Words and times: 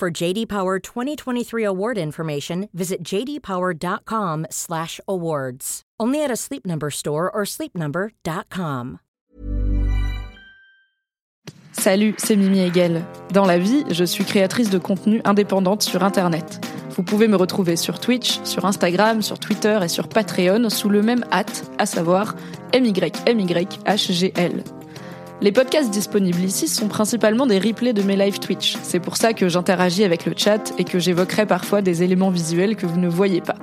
For 0.00 0.10
JD 0.10 0.46
Power 0.46 0.78
2023 0.78 1.62
award 1.62 1.98
information, 1.98 2.70
visit 2.72 3.04
jdpower.com/awards. 3.04 5.82
Only 6.00 6.24
at 6.24 6.30
a 6.30 6.36
Sleep 6.36 6.66
Number 6.66 6.88
store 6.88 7.30
or 7.30 7.44
sleepnumber.com. 7.44 9.00
Salut, 11.72 12.14
c'est 12.16 12.36
Mimi 12.36 12.60
Hegel. 12.60 13.04
Dans 13.34 13.44
la 13.44 13.58
vie, 13.58 13.84
je 13.90 14.04
suis 14.04 14.24
créatrice 14.24 14.70
de 14.70 14.78
contenu 14.78 15.20
indépendante 15.24 15.82
sur 15.82 16.02
Internet. 16.02 16.66
Vous 16.96 17.02
pouvez 17.02 17.28
me 17.28 17.36
retrouver 17.36 17.76
sur 17.76 18.00
Twitch, 18.00 18.40
sur 18.44 18.64
Instagram, 18.64 19.20
sur 19.20 19.38
Twitter 19.38 19.78
et 19.82 19.88
sur 19.88 20.08
Patreon 20.08 20.70
sous 20.70 20.88
le 20.88 21.02
même 21.02 21.26
hâte, 21.30 21.70
à 21.76 21.84
savoir 21.84 22.36
MYMYHGL. 22.72 24.64
Les 25.42 25.52
podcasts 25.52 25.90
disponibles 25.90 26.42
ici 26.42 26.68
sont 26.68 26.88
principalement 26.88 27.46
des 27.46 27.58
replays 27.58 27.94
de 27.94 28.02
mes 28.02 28.14
live 28.14 28.38
Twitch. 28.40 28.76
C'est 28.82 29.00
pour 29.00 29.16
ça 29.16 29.32
que 29.32 29.48
j'interagis 29.48 30.04
avec 30.04 30.26
le 30.26 30.34
chat 30.36 30.74
et 30.76 30.84
que 30.84 30.98
j'évoquerai 30.98 31.46
parfois 31.46 31.80
des 31.80 32.02
éléments 32.02 32.28
visuels 32.28 32.76
que 32.76 32.84
vous 32.84 33.00
ne 33.00 33.08
voyez 33.08 33.40
pas. 33.40 33.56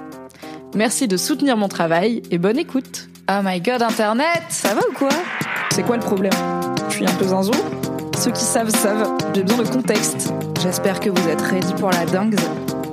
Merci 0.74 1.08
de 1.08 1.18
soutenir 1.18 1.56
mon 1.56 1.68
travail 1.68 2.24
et 2.32 2.40
bonne 2.40 2.58
écoute. 2.58 3.10
Oh 3.30 3.42
my 3.44 3.62
god, 3.62 3.84
Internet, 3.84 4.44
ça 4.50 4.74
va 4.74 4.82
ou 4.90 4.94
quoi? 4.94 5.10
C'est 5.72 5.84
quoi 5.84 5.98
le 5.98 6.04
problème? 6.04 6.34
Je 6.90 6.96
suis 6.96 7.06
un 7.06 7.14
peu 7.14 7.26
zinzou 7.26 7.52
Ceux 8.18 8.32
qui 8.32 8.44
savent 8.44 8.70
savent, 8.70 9.16
j'ai 9.36 9.44
besoin 9.44 9.64
de 9.64 9.70
contexte. 9.70 10.34
J'espère 10.64 11.00
que 11.00 11.12
vous 11.12 11.30
êtes 11.30 11.42
ready 11.42 11.74
pour 11.76 11.92
la 11.92 12.06
dingue. 12.06 12.40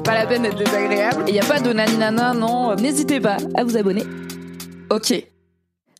Pas 0.05 0.13
la 0.13 0.27
peine 0.27 0.43
d'être 0.43 0.59
désagréable. 0.59 1.25
Et 1.27 1.33
y 1.33 1.41
a 1.41 1.45
pas 1.45 1.59
de 1.59 1.73
naninana, 1.73 2.35
non. 2.35 2.75
N'hésitez 2.77 3.19
pas 3.19 3.39
à 3.55 3.65
vous 3.65 3.79
abonner. 3.79 4.05
Ok. 4.91 5.25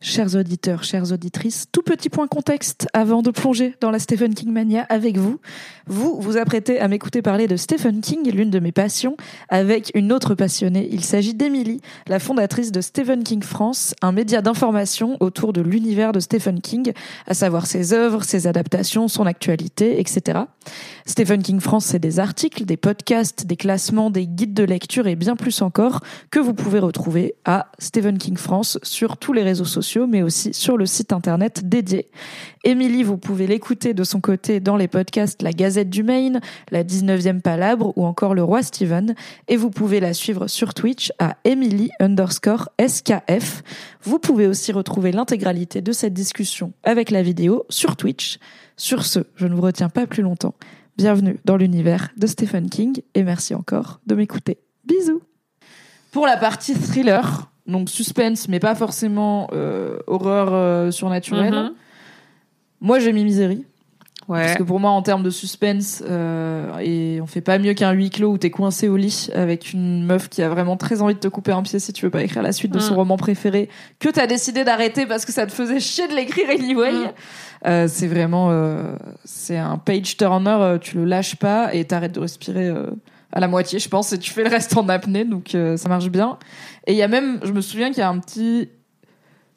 Chers 0.07 0.35
auditeurs, 0.35 0.83
chères 0.83 1.11
auditrices, 1.11 1.65
tout 1.71 1.81
petit 1.81 2.09
point 2.09 2.27
contexte 2.27 2.87
avant 2.93 3.23
de 3.23 3.31
plonger 3.31 3.73
dans 3.81 3.89
la 3.89 3.97
Stephen 3.97 4.35
King 4.35 4.51
mania 4.51 4.85
avec 4.89 5.17
vous. 5.17 5.39
Vous 5.87 6.21
vous 6.21 6.37
apprêtez 6.37 6.79
à 6.79 6.87
m'écouter 6.87 7.23
parler 7.23 7.47
de 7.47 7.55
Stephen 7.55 8.01
King, 8.01 8.29
l'une 8.29 8.51
de 8.51 8.59
mes 8.59 8.71
passions, 8.71 9.17
avec 9.49 9.91
une 9.95 10.13
autre 10.13 10.35
passionnée. 10.35 10.87
Il 10.91 11.03
s'agit 11.03 11.33
d'Emily, 11.33 11.81
la 12.05 12.19
fondatrice 12.19 12.71
de 12.71 12.81
Stephen 12.81 13.23
King 13.23 13.41
France, 13.41 13.95
un 14.03 14.11
média 14.11 14.43
d'information 14.43 15.17
autour 15.21 15.53
de 15.53 15.61
l'univers 15.61 16.11
de 16.11 16.19
Stephen 16.19 16.61
King, 16.61 16.93
à 17.25 17.33
savoir 17.33 17.65
ses 17.65 17.91
œuvres, 17.91 18.23
ses 18.23 18.45
adaptations, 18.45 19.07
son 19.07 19.25
actualité, 19.25 19.99
etc. 19.99 20.41
Stephen 21.07 21.41
King 21.41 21.59
France, 21.59 21.85
c'est 21.85 21.99
des 21.99 22.19
articles, 22.19 22.65
des 22.65 22.77
podcasts, 22.77 23.47
des 23.47 23.55
classements, 23.55 24.11
des 24.11 24.27
guides 24.27 24.53
de 24.53 24.63
lecture 24.63 25.07
et 25.07 25.15
bien 25.15 25.35
plus 25.35 25.63
encore 25.63 26.01
que 26.29 26.39
vous 26.39 26.53
pouvez 26.53 26.79
retrouver 26.79 27.33
à 27.43 27.71
Stephen 27.79 28.19
King 28.19 28.37
France 28.37 28.77
sur 28.83 29.17
tous 29.17 29.33
les 29.33 29.41
réseaux 29.41 29.65
sociaux, 29.65 29.94
mais 29.99 30.21
aussi 30.21 30.53
sur 30.53 30.77
le 30.77 30.85
site 30.85 31.13
internet 31.13 31.67
dédié. 31.67 32.07
Émilie, 32.63 33.03
vous 33.03 33.17
pouvez 33.17 33.47
l'écouter 33.47 33.93
de 33.93 34.03
son 34.03 34.19
côté 34.19 34.59
dans 34.59 34.75
les 34.75 34.87
podcasts 34.87 35.41
La 35.41 35.51
Gazette 35.51 35.89
du 35.89 36.03
Maine, 36.03 36.41
La 36.71 36.83
19e 36.83 37.41
Palabre 37.41 37.93
ou 37.95 38.05
encore 38.05 38.33
Le 38.33 38.43
Roi 38.43 38.63
Steven. 38.63 39.15
Et 39.47 39.55
vous 39.55 39.69
pouvez 39.69 39.99
la 39.99 40.13
suivre 40.13 40.47
sur 40.47 40.73
Twitch 40.73 41.11
à 41.19 41.37
Emily 41.43 41.89
underscore 41.99 42.69
SKF. 42.79 43.63
Vous 44.01 44.19
pouvez 44.19 44.47
aussi 44.47 44.71
retrouver 44.71 45.11
l'intégralité 45.11 45.81
de 45.81 45.91
cette 45.91 46.13
discussion 46.13 46.73
avec 46.83 47.11
la 47.11 47.21
vidéo 47.21 47.65
sur 47.69 47.95
Twitch. 47.95 48.39
Sur 48.77 49.05
ce, 49.05 49.19
je 49.35 49.47
ne 49.47 49.55
vous 49.55 49.61
retiens 49.61 49.89
pas 49.89 50.07
plus 50.07 50.23
longtemps. 50.23 50.55
Bienvenue 50.97 51.39
dans 51.45 51.57
l'univers 51.57 52.09
de 52.17 52.25
Stephen 52.25 52.69
King 52.69 53.01
et 53.13 53.23
merci 53.23 53.53
encore 53.53 53.99
de 54.05 54.15
m'écouter. 54.15 54.59
Bisous 54.85 55.21
Pour 56.11 56.25
la 56.25 56.37
partie 56.37 56.73
thriller, 56.73 57.51
donc 57.67 57.89
suspense 57.89 58.47
mais 58.47 58.59
pas 58.59 58.75
forcément 58.75 59.47
euh, 59.53 59.97
horreur 60.07 60.49
euh, 60.53 60.91
surnaturelle, 60.91 61.53
Mhm. 61.53 61.71
moi 62.81 62.99
j'ai 62.99 63.13
mis 63.13 63.23
Misery. 63.23 63.65
Ouais. 64.27 64.41
Parce 64.41 64.55
que 64.55 64.63
pour 64.63 64.79
moi, 64.79 64.89
en 64.89 65.03
termes 65.03 65.21
de 65.21 65.29
suspense, 65.29 66.01
euh, 66.09 66.75
et 66.79 67.19
on 67.21 67.27
fait 67.27 67.41
pas 67.41 67.59
mieux 67.59 67.75
qu'un 67.75 67.91
huis 67.91 68.09
clos 68.09 68.31
où 68.31 68.37
t'es 68.39 68.49
coincé 68.49 68.89
au 68.89 68.97
lit 68.97 69.29
avec 69.35 69.71
une 69.71 70.03
meuf 70.03 70.29
qui 70.29 70.41
a 70.41 70.49
vraiment 70.49 70.77
très 70.77 71.03
envie 71.03 71.13
de 71.13 71.19
te 71.19 71.27
couper 71.27 71.51
un 71.51 71.61
pied 71.61 71.77
si 71.77 71.93
tu 71.93 72.05
veux 72.05 72.09
pas 72.09 72.23
écrire 72.23 72.41
la 72.41 72.51
suite 72.51 72.71
de 72.73 72.79
son 72.79 72.93
Mm. 72.95 72.97
roman 72.97 73.17
préféré, 73.17 73.69
que 73.99 74.09
t'as 74.09 74.25
décidé 74.25 74.63
d'arrêter 74.63 75.05
parce 75.05 75.25
que 75.25 75.31
ça 75.31 75.45
te 75.45 75.51
faisait 75.51 75.79
chier 75.79 76.07
de 76.07 76.13
l'écrire 76.15 76.49
anyway. 76.49 76.91
Mm. 76.91 77.11
Euh, 77.67 77.87
c'est 77.87 78.07
vraiment, 78.07 78.47
euh, 78.49 78.95
c'est 79.25 79.57
un 79.57 79.77
page 79.77 80.17
turner, 80.17 80.57
euh, 80.59 80.77
tu 80.79 80.95
le 80.97 81.05
lâches 81.05 81.35
pas 81.35 81.75
et 81.75 81.85
t'arrêtes 81.85 82.13
de 82.13 82.19
respirer 82.21 82.65
euh, 82.67 82.87
à 83.35 83.39
la 83.41 83.47
moitié, 83.47 83.79
je 83.79 83.89
pense, 83.89 84.13
et 84.13 84.17
tu 84.17 84.31
fais 84.31 84.43
le 84.43 84.49
reste 84.49 84.75
en 84.77 84.87
apnée, 84.89 85.25
donc 85.25 85.53
euh, 85.55 85.75
ça 85.77 85.89
marche 85.89 86.07
bien. 86.09 86.37
Et 86.87 86.93
il 86.93 86.97
y 86.97 87.03
a 87.03 87.07
même, 87.09 87.39
je 87.43 87.51
me 87.51 87.61
souviens 87.61 87.89
qu'il 87.89 87.99
y 87.99 88.01
a 88.01 88.09
un 88.09 88.17
petit 88.19 88.69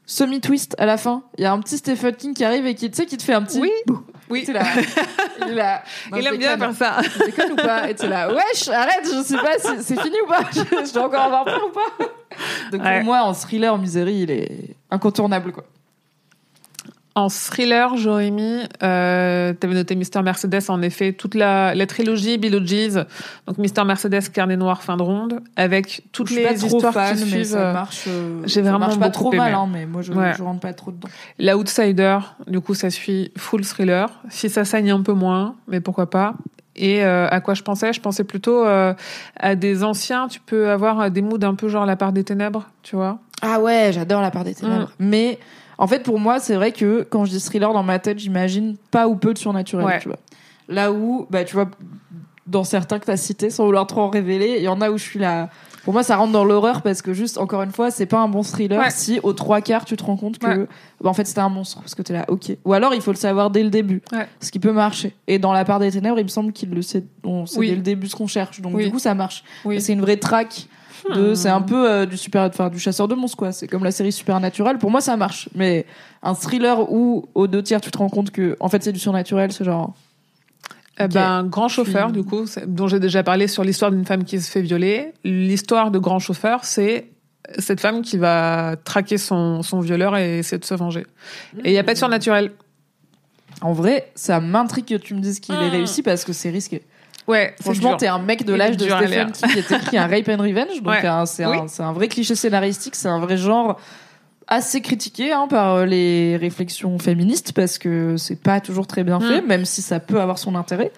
semi-twist 0.04 0.74
à 0.78 0.86
la 0.86 0.96
fin. 0.96 1.22
Il 1.36 1.42
y 1.44 1.46
a 1.46 1.52
un 1.52 1.60
petit 1.60 1.76
Stephen 1.78 2.14
King 2.16 2.34
qui 2.34 2.44
arrive 2.44 2.66
et 2.66 2.74
qui, 2.74 2.90
tu 2.90 2.96
sais, 2.96 3.06
qui 3.06 3.16
te 3.16 3.22
fait 3.22 3.34
un 3.34 3.42
petit. 3.42 3.60
Oui. 3.60 3.70
bouh. 3.86 4.02
Oui. 4.30 4.44
Là, 4.52 4.62
il 5.48 5.54
là. 5.54 5.82
Non, 6.10 6.18
Il 6.18 6.26
aime 6.26 6.36
bien 6.38 6.58
faire 6.58 6.74
ça. 6.74 6.96
Je 7.02 7.24
déconne 7.26 7.52
ou 7.52 7.56
pas 7.56 7.88
Et 7.88 7.94
tu 7.94 8.06
es 8.06 8.08
là, 8.08 8.28
wesh, 8.32 8.68
arrête, 8.68 9.04
je 9.04 9.22
sais 9.22 9.36
pas, 9.36 9.58
si 9.58 9.82
c'est 9.82 10.00
fini 10.00 10.16
ou 10.24 10.28
pas 10.28 10.42
Je, 10.52 10.60
je 10.86 10.92
dois 10.92 11.06
encore 11.06 11.20
avoir 11.22 11.44
peur 11.44 11.60
ou 11.66 11.72
pas 11.72 12.04
Donc 12.72 12.82
Ouais. 12.84 12.96
pour 12.96 13.04
moi, 13.04 13.20
en 13.22 13.32
thriller, 13.32 13.72
en 13.72 13.78
misery, 13.78 14.22
il 14.22 14.30
est 14.30 14.76
incontournable, 14.90 15.52
quoi. 15.52 15.64
En 17.18 17.28
thriller, 17.28 17.96
j'aurais 17.96 18.30
mis, 18.30 18.60
euh, 18.84 19.52
t'avais 19.52 19.74
noté 19.74 19.96
Mister 19.96 20.22
Mercedes, 20.22 20.62
en 20.68 20.80
effet, 20.82 21.12
toute 21.14 21.34
la, 21.34 21.74
la 21.74 21.86
trilogie 21.86 22.38
Beetlejuice, 22.38 22.94
donc 23.48 23.58
Mister 23.58 23.82
Mercedes, 23.84 24.28
Carnet 24.32 24.56
Noir, 24.56 24.84
fin 24.84 24.96
de 24.96 25.02
ronde, 25.02 25.40
avec 25.56 26.02
toutes 26.12 26.28
je 26.28 26.34
suis 26.34 26.42
les 26.42 26.48
pas 26.48 26.54
trop 26.54 26.66
histoires 26.76 26.94
fan, 26.94 27.16
qui 27.16 27.24
mais 27.24 27.30
suivent. 27.30 27.44
ça 27.46 27.70
euh, 27.70 27.72
marche. 27.72 28.04
euh, 28.06 28.42
j'ai 28.44 28.62
ça 28.62 28.62
vraiment 28.62 28.78
marche 28.78 29.00
pas 29.00 29.10
trop 29.10 29.32
mal, 29.32 29.48
aimé. 29.48 29.58
hein, 29.60 29.68
mais 29.72 29.84
moi, 29.84 30.02
je, 30.02 30.12
Ouais. 30.12 30.32
je 30.38 30.42
rentre 30.44 30.60
pas 30.60 30.72
trop 30.72 30.92
dedans. 30.92 31.08
L'Outsider, 31.40 32.18
du 32.46 32.60
coup, 32.60 32.74
ça 32.74 32.88
suit 32.88 33.32
full 33.36 33.64
thriller. 33.64 34.08
Si 34.28 34.48
ça 34.48 34.64
saigne 34.64 34.92
un 34.92 35.02
peu 35.02 35.12
moins, 35.12 35.56
mais 35.66 35.80
pourquoi 35.80 36.08
pas. 36.08 36.34
Et 36.76 37.04
euh, 37.04 37.26
à 37.28 37.40
quoi 37.40 37.54
je 37.54 37.62
pensais? 37.64 37.92
Je 37.92 38.00
pensais 38.00 38.22
plutôt 38.22 38.64
euh, 38.64 38.94
à 39.40 39.56
des 39.56 39.82
anciens. 39.82 40.28
Tu 40.28 40.38
peux 40.38 40.70
avoir 40.70 41.00
euh, 41.00 41.08
des 41.10 41.22
moods 41.22 41.42
un 41.42 41.56
peu 41.56 41.68
genre 41.68 41.84
La 41.84 41.96
part 41.96 42.12
des 42.12 42.22
ténèbres, 42.22 42.68
tu 42.84 42.94
vois? 42.94 43.18
Ah 43.42 43.58
ouais, 43.58 43.90
j'adore 43.92 44.20
la 44.22 44.30
part 44.30 44.44
des 44.44 44.54
ténèbres. 44.54 44.92
Mais 45.00 45.40
en 45.78 45.86
fait, 45.86 46.02
pour 46.02 46.18
moi, 46.18 46.40
c'est 46.40 46.54
vrai 46.56 46.72
que 46.72 47.06
quand 47.08 47.24
je 47.24 47.30
dis 47.30 47.40
thriller 47.40 47.72
dans 47.72 47.82
ma 47.82 47.98
tête, 47.98 48.18
j'imagine 48.18 48.76
pas 48.90 49.08
ou 49.08 49.16
peu 49.16 49.32
de 49.32 49.38
surnaturel, 49.38 49.86
Ouais. 49.86 49.98
tu 50.00 50.08
vois. 50.08 50.18
Là 50.68 50.92
où, 50.92 51.26
bah, 51.30 51.44
tu 51.44 51.54
vois, 51.54 51.68
dans 52.46 52.64
certains 52.64 52.98
que 52.98 53.06
t'as 53.06 53.16
cités, 53.16 53.50
sans 53.50 53.64
vouloir 53.66 53.86
trop 53.86 54.00
en 54.02 54.10
révéler, 54.10 54.54
il 54.58 54.62
y 54.62 54.68
en 54.68 54.80
a 54.80 54.90
où 54.90 54.98
je 54.98 55.04
suis 55.04 55.18
là. 55.18 55.48
Pour 55.84 55.94
moi, 55.94 56.02
ça 56.02 56.16
rentre 56.16 56.32
dans 56.32 56.44
l'horreur 56.44 56.82
parce 56.82 57.00
que 57.00 57.14
juste, 57.14 57.38
encore 57.38 57.62
une 57.62 57.70
fois, 57.72 57.90
c'est 57.90 58.04
pas 58.04 58.18
un 58.18 58.28
bon 58.28 58.42
thriller 58.42 58.78
Ouais. 58.78 58.90
si 58.90 59.20
aux 59.22 59.32
trois 59.32 59.62
quarts 59.62 59.86
tu 59.86 59.96
te 59.96 60.04
rends 60.04 60.16
compte 60.18 60.38
que, 60.38 60.46
Ouais. 60.46 60.66
bah, 61.00 61.08
en 61.08 61.14
fait, 61.14 61.24
c'était 61.26 61.40
un 61.40 61.48
monstre 61.48 61.78
parce 61.80 61.94
que 61.94 62.02
t'es 62.02 62.12
là, 62.12 62.26
ok. 62.28 62.56
Ou 62.66 62.72
alors, 62.74 62.92
il 62.94 63.00
faut 63.00 63.12
le 63.12 63.16
savoir 63.16 63.50
dès 63.50 63.62
le 63.62 63.70
début, 63.70 64.02
ce 64.40 64.50
qui 64.50 64.58
peut 64.58 64.72
marcher. 64.72 65.14
Et 65.28 65.38
dans 65.38 65.52
la 65.52 65.64
part 65.64 65.78
des 65.78 65.90
ténèbres, 65.90 66.18
il 66.18 66.24
me 66.24 66.28
semble 66.28 66.52
qu'il 66.52 66.70
le 66.70 66.82
sait, 66.82 67.04
on 67.24 67.46
sait 67.46 67.58
Oui. 67.58 67.68
dès 67.70 67.76
le 67.76 67.82
début 67.82 68.08
ce 68.08 68.16
qu'on 68.16 68.26
cherche. 68.26 68.60
Donc, 68.60 68.74
Oui. 68.74 68.84
du 68.84 68.90
coup, 68.90 68.98
ça 68.98 69.14
marche. 69.14 69.44
Oui. 69.64 69.80
C'est 69.80 69.92
une 69.94 70.00
vraie 70.02 70.18
traque 70.18 70.66
de 71.14 71.30
Hmm. 71.30 71.34
c'est 71.34 71.48
un 71.48 71.60
peu 71.62 71.88
euh, 71.90 72.06
du 72.06 72.16
super 72.16 72.42
enfin 72.42 72.68
du 72.70 72.78
chasseur 72.78 73.08
de 73.08 73.14
monstres 73.14 73.36
quoi 73.36 73.52
c'est 73.52 73.66
comme 73.68 73.84
la 73.84 73.90
série 73.90 74.12
Supernatural 74.12 74.78
pour 74.78 74.90
moi 74.90 75.00
ça 75.00 75.16
marche 75.16 75.48
mais 75.54 75.86
un 76.22 76.34
thriller 76.34 76.90
où 76.92 77.26
aux 77.34 77.46
deux 77.46 77.62
tiers 77.62 77.80
tu 77.80 77.90
te 77.90 77.98
rends 77.98 78.08
compte 78.08 78.30
que 78.30 78.56
en 78.60 78.68
fait 78.68 78.82
c'est 78.82 78.92
du 78.92 78.98
surnaturel 78.98 79.52
c'est 79.52 79.64
genre 79.64 79.94
Eh 80.98 81.04
Ok. 81.04 81.10
ben, 81.10 81.44
Grand 81.44 81.68
chauffeur, 81.68 82.10
du 82.10 82.24
coup, 82.24 82.44
dont 82.66 82.88
j'ai 82.88 82.98
déjà 83.00 83.22
parlé 83.22 83.46
sur 83.46 83.62
l'histoire 83.62 83.90
d'une 83.92 84.04
femme 84.04 84.24
qui 84.24 84.40
se 84.40 84.50
fait 84.50 84.62
violer. 84.62 85.12
L'histoire 85.22 85.90
de 85.92 85.98
Grand 86.00 86.18
chauffeur, 86.18 86.64
c'est 86.64 87.06
cette 87.58 87.80
femme 87.80 88.02
qui 88.02 88.18
va 88.18 88.74
traquer 88.82 89.16
son, 89.16 89.62
son 89.62 89.78
violeur 89.80 90.16
et 90.16 90.38
essayer 90.40 90.58
de 90.58 90.64
se 90.64 90.74
venger. 90.74 91.06
Et 91.64 91.70
il 91.70 91.72
n'y 91.72 91.78
a 91.78 91.84
pas 91.84 91.92
de 91.94 91.98
surnaturel. 91.98 92.50
en 93.62 93.72
vrai 93.72 94.10
ça 94.16 94.40
m'intrigue 94.40 94.86
que 94.86 94.94
tu 94.96 95.14
me 95.14 95.20
dises 95.20 95.38
qu'il 95.40 95.54
est 95.54 95.68
Hmm. 95.68 95.70
réussi 95.70 96.02
parce 96.02 96.24
que 96.24 96.32
c'est 96.32 96.50
risqué 96.50 96.82
Ouais, 97.28 97.54
franchement 97.60 97.96
t'es 97.96 98.06
un 98.08 98.18
mec 98.18 98.44
de 98.44 98.54
l'âge 98.54 98.76
de 98.76 98.88
Stephen. 98.88 99.30
King 99.32 99.48
qui 99.52 99.58
est 99.58 99.70
écrit 99.70 99.98
un 99.98 100.06
rape 100.08 100.28
and 100.28 100.42
revenge 100.42 100.82
donc 100.82 100.94
Ouais. 100.94 101.06
un- 101.06 101.26
c'est 101.26 101.46
Oui. 101.46 101.58
un, 101.58 101.68
c'est 101.68 101.82
un 101.82 101.92
vrai 101.92 102.08
cliché 102.08 102.34
scénaristique 102.34 102.96
c'est 102.96 103.08
un 103.08 103.20
vrai 103.20 103.36
genre 103.36 103.78
assez 104.46 104.80
critiqué 104.80 105.30
hein, 105.32 105.46
par 105.48 105.74
euh, 105.74 105.84
les 105.84 106.36
réflexions 106.38 106.98
féministes 106.98 107.52
parce 107.52 107.76
que 107.78 108.16
c'est 108.16 108.40
pas 108.40 108.60
toujours 108.60 108.86
très 108.86 109.04
bien 109.04 109.20
fait 109.20 109.42
Hmm. 109.42 109.46
même 109.46 109.64
si 109.66 109.82
ça 109.82 110.00
peut 110.00 110.20
avoir 110.20 110.38
son 110.38 110.54
intérêt 110.54 110.90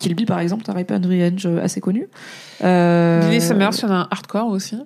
Kill 0.00 0.14
Bill 0.16 0.26
par 0.26 0.40
exemple 0.40 0.64
un 0.68 0.74
rape 0.74 0.90
and 0.90 1.06
revenge 1.08 1.46
euh, 1.46 1.62
assez 1.62 1.80
connu 1.80 2.08
euh, 2.64 3.20
Billy 3.20 3.40
Summers, 3.40 3.70
il 3.78 3.82
y 3.82 3.84
en 3.86 3.90
a 3.90 3.94
un 3.94 4.08
hardcore 4.10 4.48
aussi. 4.48 4.76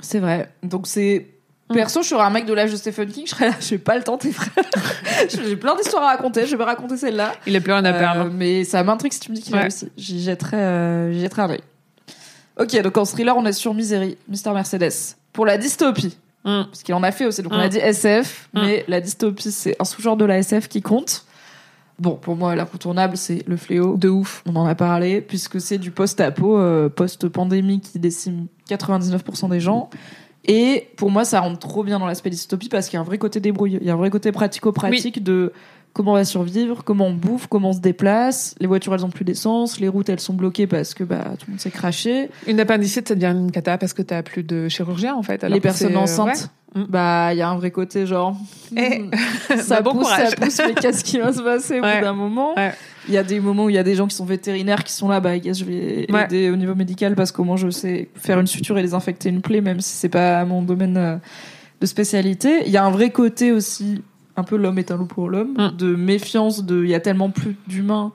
C'est 0.00 0.18
vrai. 0.18 0.50
Donc 0.62 0.86
c'est 0.86 1.26
Perso, 1.72 2.02
je 2.02 2.08
serais 2.08 2.22
un 2.22 2.30
mec 2.30 2.46
de 2.46 2.52
l'âge 2.52 2.70
de 2.70 2.76
Stephen 2.76 3.08
King, 3.08 3.24
je 3.26 3.30
serais 3.30 3.48
là, 3.50 3.56
j'ai 3.60 3.78
pas 3.78 3.96
le 3.96 4.04
temps, 4.04 4.16
tes 4.18 4.32
frères. 4.32 4.64
j'ai 5.28 5.56
plein 5.56 5.74
d'histoires 5.74 6.04
à 6.04 6.10
raconter, 6.12 6.46
je 6.46 6.56
vais 6.56 6.64
raconter 6.64 6.96
celle-là. 6.96 7.32
Il 7.46 7.56
a 7.56 7.60
plus 7.60 7.72
rien 7.72 7.84
à 7.84 7.92
perdre. 7.92 8.26
Euh, 8.26 8.30
mais 8.32 8.64
ça 8.64 8.82
m'intrigue 8.84 9.12
si 9.12 9.20
tu 9.20 9.30
me 9.30 9.36
dis 9.36 9.42
qu'il 9.42 9.54
a 9.56 9.62
réussi. 9.62 9.90
J'y 9.96 10.22
jetterai, 10.22 10.56
euh, 10.56 11.12
j'y 11.12 11.20
jetterai 11.20 11.42
un 11.42 11.50
œil. 11.50 11.60
Ok, 12.58 12.80
donc 12.82 12.96
en 12.96 13.04
thriller, 13.04 13.36
on 13.36 13.44
est 13.44 13.52
sur 13.52 13.74
Misery, 13.74 14.16
Mr. 14.28 14.52
Mercedes. 14.52 15.16
Pour 15.32 15.44
la 15.44 15.58
dystopie, 15.58 16.16
mm. 16.44 16.62
parce 16.64 16.82
qu'il 16.82 16.94
en 16.94 17.02
a 17.02 17.10
fait 17.10 17.26
aussi. 17.26 17.42
Donc 17.42 17.52
on 17.52 17.58
a 17.58 17.66
mm. 17.66 17.70
dit 17.70 17.78
SF, 17.78 18.48
mm. 18.52 18.60
mais 18.60 18.84
la 18.86 19.00
dystopie, 19.00 19.50
c'est 19.50 19.76
un 19.80 19.84
sous-genre 19.84 20.16
de 20.16 20.24
la 20.24 20.38
SF 20.38 20.68
qui 20.68 20.82
compte. 20.82 21.24
Bon, 21.98 22.14
pour 22.14 22.36
moi, 22.36 22.54
l'incontournable, 22.54 23.16
c'est 23.16 23.42
le 23.46 23.56
fléau. 23.56 23.96
De 23.96 24.08
ouf. 24.08 24.42
On 24.46 24.54
en 24.56 24.66
a 24.66 24.74
parlé, 24.74 25.22
puisque 25.22 25.60
c'est 25.60 25.78
du 25.78 25.90
post-apo, 25.90 26.58
euh, 26.58 26.88
post-pandémie 26.90 27.80
qui 27.80 27.98
décime 27.98 28.46
99% 28.68 29.48
des 29.48 29.60
gens. 29.60 29.88
Et 30.46 30.88
pour 30.96 31.10
moi, 31.10 31.24
ça 31.24 31.40
rentre 31.40 31.58
trop 31.58 31.82
bien 31.82 31.98
dans 31.98 32.06
l'aspect 32.06 32.30
dystopie 32.30 32.68
parce 32.68 32.88
qu'il 32.88 32.94
y 32.94 32.98
a 32.98 33.00
un 33.00 33.04
vrai 33.04 33.18
côté 33.18 33.40
débrouille. 33.40 33.78
Il 33.80 33.86
y 33.86 33.90
a 33.90 33.94
un 33.94 33.96
vrai 33.96 34.10
côté 34.10 34.30
pratico-pratique 34.30 35.22
de 35.22 35.52
comment 35.96 36.12
on 36.12 36.16
va 36.16 36.26
survivre, 36.26 36.84
comment 36.84 37.06
on 37.06 37.14
bouffe, 37.14 37.46
comment 37.46 37.70
on 37.70 37.72
se 37.72 37.80
déplace. 37.80 38.54
Les 38.60 38.66
voitures, 38.66 38.94
elles 38.94 39.06
ont 39.06 39.10
plus 39.10 39.24
d'essence. 39.24 39.80
Les 39.80 39.88
routes, 39.88 40.10
elles 40.10 40.20
sont 40.20 40.34
bloquées 40.34 40.66
parce 40.66 40.92
que 40.92 41.04
bah, 41.04 41.24
tout 41.38 41.46
le 41.46 41.52
monde 41.52 41.60
s'est 41.60 41.70
craché. 41.70 42.28
Une 42.46 42.60
appendicite, 42.60 43.08
ça 43.08 43.14
devient 43.14 43.34
une 43.34 43.50
cata 43.50 43.78
parce 43.78 43.94
que 43.94 44.02
t'as 44.02 44.22
plus 44.22 44.42
de 44.42 44.68
chirurgien, 44.68 45.14
en 45.14 45.22
fait. 45.22 45.42
les 45.44 45.58
personnes 45.58 45.96
enceintes. 45.96 46.50
Bah, 46.74 47.32
il 47.32 47.38
y 47.38 47.40
a 47.40 47.48
un 47.48 47.56
vrai 47.56 47.70
côté 47.70 48.04
genre, 48.04 48.36
eh, 48.76 48.98
hmm, 48.98 49.10
ça 49.56 49.80
bah, 49.80 49.92
pousse, 49.92 50.08
ça 50.08 50.36
pousse, 50.38 50.60
mais 50.66 50.74
qu'est-ce 50.74 51.02
qui 51.02 51.16
va 51.16 51.32
se 51.32 51.40
passer 51.40 51.78
au 51.78 51.82
bout 51.82 52.02
d'un 52.02 52.12
moment? 52.12 52.54
Il 53.08 53.14
y 53.14 53.16
a 53.16 53.22
des 53.22 53.40
moments 53.40 53.64
où 53.64 53.70
il 53.70 53.76
y 53.76 53.78
a 53.78 53.82
des 53.82 53.94
gens 53.94 54.06
qui 54.06 54.14
sont 54.14 54.26
vétérinaires 54.26 54.84
qui 54.84 54.92
sont 54.92 55.08
là, 55.08 55.20
bah, 55.20 55.38
je 55.38 55.64
vais 55.64 56.06
aider 56.06 56.50
au 56.50 56.56
niveau 56.56 56.74
médical 56.74 57.14
parce 57.14 57.32
qu'au 57.32 57.44
moins 57.44 57.56
je 57.56 57.70
sais 57.70 58.10
faire 58.16 58.38
une 58.38 58.46
suture 58.46 58.76
et 58.76 58.82
désinfecter 58.82 59.30
une 59.30 59.40
plaie, 59.40 59.62
même 59.62 59.80
si 59.80 59.94
c'est 59.94 60.10
pas 60.10 60.44
mon 60.44 60.60
domaine 60.60 60.98
euh, 60.98 61.16
de 61.80 61.86
spécialité. 61.86 62.64
Il 62.66 62.72
y 62.72 62.76
a 62.76 62.84
un 62.84 62.90
vrai 62.90 63.08
côté 63.08 63.52
aussi, 63.52 64.02
un 64.36 64.44
peu 64.44 64.56
l'homme 64.56 64.78
est 64.78 64.90
un 64.90 64.96
loup 64.96 65.06
pour 65.06 65.28
l'homme, 65.28 65.54
mm. 65.56 65.76
de 65.76 65.94
méfiance, 65.94 66.64
de, 66.64 66.84
il 66.84 66.90
y 66.90 66.94
a 66.94 67.00
tellement 67.00 67.30
plus 67.30 67.56
d'humains 67.66 68.12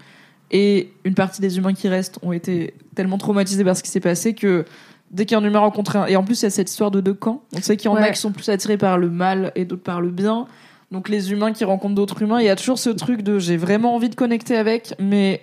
et 0.52 0.92
une 1.06 1.16
partie 1.16 1.42
des 1.42 1.58
humains 1.58 1.74
qui 1.74 1.88
restent 1.88 2.20
ont 2.22 2.34
été 2.34 2.74
tellement 2.94 3.18
traumatisés 3.18 3.64
par 3.64 3.76
ce 3.76 3.84
qui 3.84 3.90
s'est 3.90 4.02
passé 4.02 4.34
que 4.34 4.66
dès 5.10 5.26
qu'il 5.26 5.38
y 5.38 5.40
a 5.40 5.44
un 5.44 5.48
humain 5.48 5.60
rencontré 5.60 5.98
un... 5.98 6.06
Et 6.08 6.18
en 6.18 6.24
plus, 6.24 6.42
il 6.42 6.44
y 6.44 6.48
a 6.48 6.50
cette 6.50 6.70
histoire 6.70 6.92
de 6.92 7.00
deux 7.00 7.14
camps. 7.14 7.44
On 7.56 7.62
sait 7.62 7.78
qu'il 7.78 7.90
y 7.90 7.94
en 7.94 7.96
a 7.96 8.10
qui 8.10 8.20
sont 8.20 8.32
plus 8.32 8.50
attirés 8.50 8.78
par 8.78 8.98
le 8.98 9.10
mal 9.10 9.52
et 9.56 9.66
d'autres 9.66 9.82
par 9.82 10.02
le 10.02 10.10
bien. 10.10 10.48
Donc 10.92 11.08
les 11.08 11.32
humains 11.32 11.54
qui 11.54 11.64
rencontrent 11.64 11.96
d'autres 11.96 12.22
humains, 12.22 12.42
il 12.42 12.46
y 12.46 12.50
a 12.50 12.56
toujours 12.58 12.78
ce 12.78 12.90
truc 12.90 13.22
de 13.22 13.40
j'ai 13.40 13.56
vraiment 13.56 13.96
envie 13.96 14.10
de 14.10 14.16
connecter 14.16 14.58
avec, 14.58 14.94
mais 15.00 15.42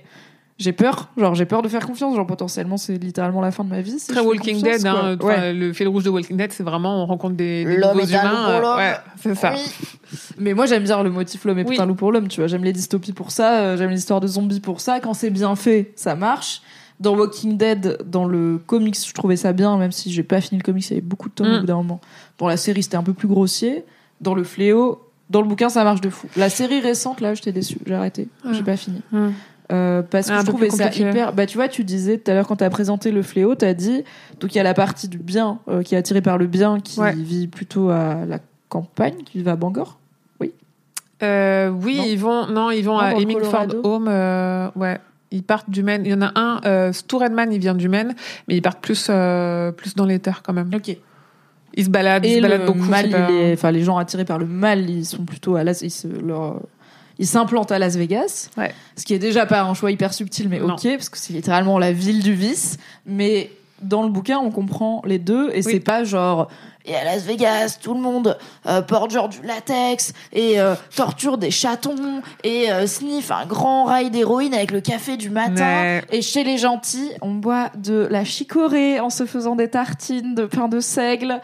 j'ai 0.58 0.72
peur. 0.72 1.08
Genre 1.16 1.34
j'ai 1.34 1.46
peur 1.46 1.62
de 1.62 1.68
faire 1.68 1.86
confiance. 1.86 2.16
Genre 2.16 2.26
potentiellement 2.26 2.76
c'est 2.76 2.98
littéralement 2.98 3.40
la 3.40 3.50
fin 3.50 3.64
de 3.64 3.70
ma 3.70 3.80
vie. 3.80 3.96
Très 4.06 4.20
Walking 4.20 4.60
Dead. 4.60 4.84
Hein, 4.86 5.16
Le 5.20 5.72
fil 5.72 5.88
rouge 5.88 6.04
de 6.04 6.10
Walking 6.10 6.36
Dead, 6.36 6.52
c'est 6.52 6.64
vraiment 6.64 7.02
on 7.02 7.06
rencontre 7.06 7.36
des, 7.36 7.64
des 7.64 7.78
nouveaux 7.78 8.04
humains. 8.04 8.50
Euh, 8.50 8.76
ouais, 8.76 8.96
c'est 9.20 9.34
ça. 9.34 9.54
Mais 10.38 10.54
moi 10.54 10.66
j'aime 10.66 10.82
bien 10.82 11.02
le 11.02 11.10
motif 11.10 11.44
l'homme 11.44 11.60
est 11.60 11.68
oui. 11.68 11.80
un 11.80 11.86
loup 11.86 11.94
pour 11.94 12.12
l'homme. 12.12 12.28
Tu 12.28 12.40
vois, 12.40 12.48
j'aime 12.48 12.64
les 12.64 12.72
dystopies 12.72 13.12
pour 13.12 13.30
ça. 13.30 13.60
Euh, 13.60 13.76
j'aime 13.76 13.90
les 13.90 13.98
histoires 13.98 14.20
de 14.20 14.26
zombies 14.26 14.60
pour 14.60 14.80
ça. 14.80 15.00
Quand 15.00 15.14
c'est 15.14 15.30
bien 15.30 15.54
fait, 15.54 15.92
ça 15.94 16.16
marche. 16.16 16.62
Dans 16.98 17.16
Walking 17.16 17.56
Dead, 17.56 17.98
dans 18.04 18.24
le 18.24 18.58
comics, 18.58 18.98
je 19.06 19.14
trouvais 19.14 19.36
ça 19.36 19.52
bien, 19.52 19.76
même 19.78 19.92
si 19.92 20.10
j'ai 20.10 20.24
pas 20.24 20.40
fini 20.40 20.58
le 20.58 20.64
comics, 20.64 20.84
il 20.86 20.90
y 20.90 20.92
avait 20.94 21.00
beaucoup 21.00 21.28
de 21.28 21.34
temps 21.34 21.44
au 21.44 21.56
mm. 21.58 21.60
bout 21.60 21.66
d'un 21.66 21.76
moment. 21.76 22.00
Dans 22.38 22.48
la 22.48 22.56
série, 22.56 22.82
c'était 22.82 22.96
un 22.96 23.04
peu 23.04 23.12
plus 23.12 23.28
grossier. 23.28 23.84
Dans 24.20 24.34
le 24.34 24.42
fléau, 24.42 25.08
dans 25.30 25.40
le 25.40 25.46
bouquin, 25.46 25.68
ça 25.68 25.84
marche 25.84 26.00
de 26.00 26.10
fou. 26.10 26.26
La 26.36 26.50
série 26.50 26.80
récente, 26.80 27.20
là, 27.20 27.34
j'étais 27.34 27.52
déçue. 27.52 27.78
J'ai 27.86 27.94
arrêté. 27.94 28.26
J'ai 28.50 28.64
pas 28.64 28.76
fini. 28.76 29.00
Mm. 29.12 29.28
Euh, 29.70 30.02
parce 30.02 30.30
que 30.30 30.38
je 30.38 30.46
trouvais 30.46 30.70
ça 30.70 30.90
hyper. 30.90 31.32
Bah, 31.32 31.46
tu 31.46 31.58
vois, 31.58 31.68
tu 31.68 31.84
disais 31.84 32.18
tout 32.18 32.30
à 32.30 32.34
l'heure 32.34 32.46
quand 32.46 32.56
t'as 32.56 32.70
présenté 32.70 33.10
le 33.10 33.22
fléau, 33.22 33.54
t'as 33.54 33.74
dit 33.74 34.02
donc 34.40 34.54
il 34.54 34.58
y 34.58 34.60
a 34.60 34.64
la 34.64 34.74
partie 34.74 35.08
du 35.08 35.18
bien 35.18 35.58
euh, 35.68 35.82
qui 35.82 35.94
est 35.94 35.98
attirée 35.98 36.22
par 36.22 36.38
le 36.38 36.46
bien, 36.46 36.80
qui 36.80 37.00
vit 37.16 37.48
plutôt 37.48 37.90
à 37.90 38.24
la 38.26 38.38
campagne, 38.68 39.16
qui 39.24 39.42
va 39.42 39.52
à 39.52 39.56
Bangor? 39.56 39.98
Oui. 40.40 40.52
Euh, 41.22 41.68
oui, 41.68 42.00
ils 42.06 42.18
vont. 42.18 42.46
Non, 42.46 42.70
ils 42.70 42.82
vont 42.82 42.98
à 42.98 43.12
Hemingford 43.12 43.84
Home. 43.84 44.08
ouais. 44.76 44.98
Ils 45.30 45.42
partent 45.42 45.68
du 45.68 45.82
Maine. 45.82 46.06
Il 46.06 46.10
y 46.10 46.14
en 46.14 46.22
a 46.22 46.32
un, 46.36 46.62
euh, 46.64 46.90
Redman, 47.12 47.52
il 47.52 47.58
vient 47.58 47.74
du 47.74 47.90
Maine, 47.90 48.14
mais 48.46 48.56
ils 48.56 48.62
partent 48.62 48.80
plus, 48.80 49.10
plus 49.76 49.94
dans 49.94 50.06
les 50.06 50.18
terres 50.20 50.42
quand 50.42 50.54
même. 50.54 50.70
Ok. 50.74 50.96
Ils 51.74 51.84
se 51.84 51.90
baladent, 51.90 52.24
ils 52.24 52.36
se 52.36 52.40
baladent 52.40 52.64
beaucoup. 52.64 52.88
Mal, 52.88 53.14
enfin, 53.52 53.70
les 53.70 53.82
gens 53.82 53.98
attirés 53.98 54.24
par 54.24 54.38
le 54.38 54.46
mal, 54.46 54.88
ils 54.88 55.04
sont 55.04 55.26
plutôt 55.26 55.56
à 55.56 55.64
Las, 55.64 55.84
leur, 56.24 56.62
ils 57.18 57.26
s'implantent 57.26 57.72
à 57.72 57.78
Las 57.78 57.96
Vegas. 57.96 58.50
Ouais. 58.56 58.72
Ce 58.96 59.04
qui 59.04 59.14
est 59.14 59.18
déjà 59.18 59.46
pas 59.46 59.62
un 59.62 59.74
choix 59.74 59.90
hyper 59.90 60.14
subtil, 60.14 60.48
mais 60.48 60.60
ok, 60.60 60.82
parce 60.82 61.08
que 61.08 61.18
c'est 61.18 61.32
littéralement 61.32 61.78
la 61.78 61.92
ville 61.92 62.22
du 62.22 62.34
vice. 62.34 62.78
Mais 63.06 63.50
dans 63.82 64.02
le 64.02 64.08
bouquin, 64.08 64.38
on 64.38 64.50
comprend 64.50 65.02
les 65.04 65.18
deux, 65.18 65.50
et 65.52 65.62
c'est 65.62 65.80
pas 65.80 66.04
genre 66.04 66.48
et 66.88 66.96
à 66.96 67.04
Las 67.04 67.24
Vegas, 67.24 67.78
tout 67.82 67.92
le 67.92 68.00
monde 68.00 68.38
euh, 68.66 68.80
porte 68.80 69.10
genre 69.10 69.28
du 69.28 69.42
latex 69.42 70.14
et 70.32 70.58
euh, 70.58 70.74
torture 70.96 71.36
des 71.36 71.50
chatons 71.50 72.22
et 72.44 72.72
euh, 72.72 72.86
sniffe 72.86 73.30
un 73.30 73.44
grand 73.44 73.84
rail 73.84 74.10
d'héroïne 74.10 74.54
avec 74.54 74.70
le 74.70 74.80
café 74.80 75.18
du 75.18 75.28
matin. 75.28 76.00
Et 76.10 76.22
chez 76.22 76.44
les 76.44 76.56
gentils, 76.56 77.10
on 77.20 77.34
boit 77.34 77.70
de 77.76 78.08
la 78.10 78.24
chicorée 78.24 79.00
en 79.00 79.10
se 79.10 79.26
faisant 79.26 79.54
des 79.54 79.68
tartines 79.68 80.34
de 80.34 80.46
pain 80.46 80.68
de 80.68 80.80
seigle. 80.80 81.42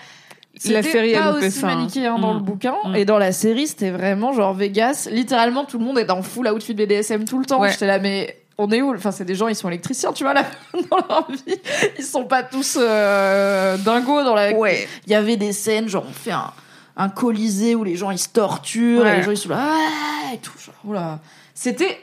La 0.70 0.82
série 0.82 1.12
pas 1.14 1.32
aussi 1.32 1.64
manichéen 1.64 2.18
dans 2.18 2.34
le 2.34 2.40
mm. 2.40 2.44
bouquin 2.44 2.76
mm. 2.84 2.96
et 2.96 3.04
dans 3.04 3.18
la 3.18 3.32
série 3.32 3.66
c'était 3.66 3.90
vraiment 3.90 4.32
genre 4.32 4.54
Vegas 4.54 5.08
littéralement 5.10 5.64
tout 5.64 5.78
le 5.78 5.84
monde 5.84 5.98
est 5.98 6.10
en 6.10 6.22
full 6.22 6.46
outfit 6.48 6.74
BDSM 6.74 7.24
tout 7.24 7.38
le 7.38 7.44
temps 7.44 7.62
j'étais 7.66 7.86
là 7.86 7.98
mais 7.98 8.44
on 8.58 8.70
est 8.70 8.82
où? 8.82 8.94
Enfin, 8.94 9.10
c'est 9.10 9.24
des 9.24 9.34
gens, 9.34 9.48
ils 9.48 9.56
sont 9.56 9.68
électriciens, 9.68 10.12
tu 10.12 10.24
vois, 10.24 10.34
là, 10.34 10.44
dans 10.90 10.98
leur 11.08 11.30
vie. 11.30 11.56
Ils 11.98 12.04
sont 12.04 12.24
pas 12.24 12.42
tous 12.42 12.78
euh, 12.80 13.76
dingos 13.78 14.22
dans 14.22 14.34
la. 14.34 14.52
Ouais. 14.52 14.86
Il 15.06 15.12
y 15.12 15.14
avait 15.14 15.36
des 15.36 15.52
scènes, 15.52 15.88
genre, 15.88 16.04
on 16.08 16.12
fait 16.12 16.32
un, 16.32 16.52
un 16.96 17.08
colisée 17.08 17.74
où 17.74 17.84
les 17.84 17.96
gens 17.96 18.10
ils 18.10 18.18
se 18.18 18.28
torturent, 18.28 19.06
et 19.06 19.16
les 19.16 19.22
gens 19.22 19.32
ils 19.32 19.36
sont 19.36 19.48
là, 19.48 19.58
ah, 19.60 20.34
et 20.34 20.38
tout. 20.38 20.52
Genre, 20.58 21.18
C'était 21.54 21.98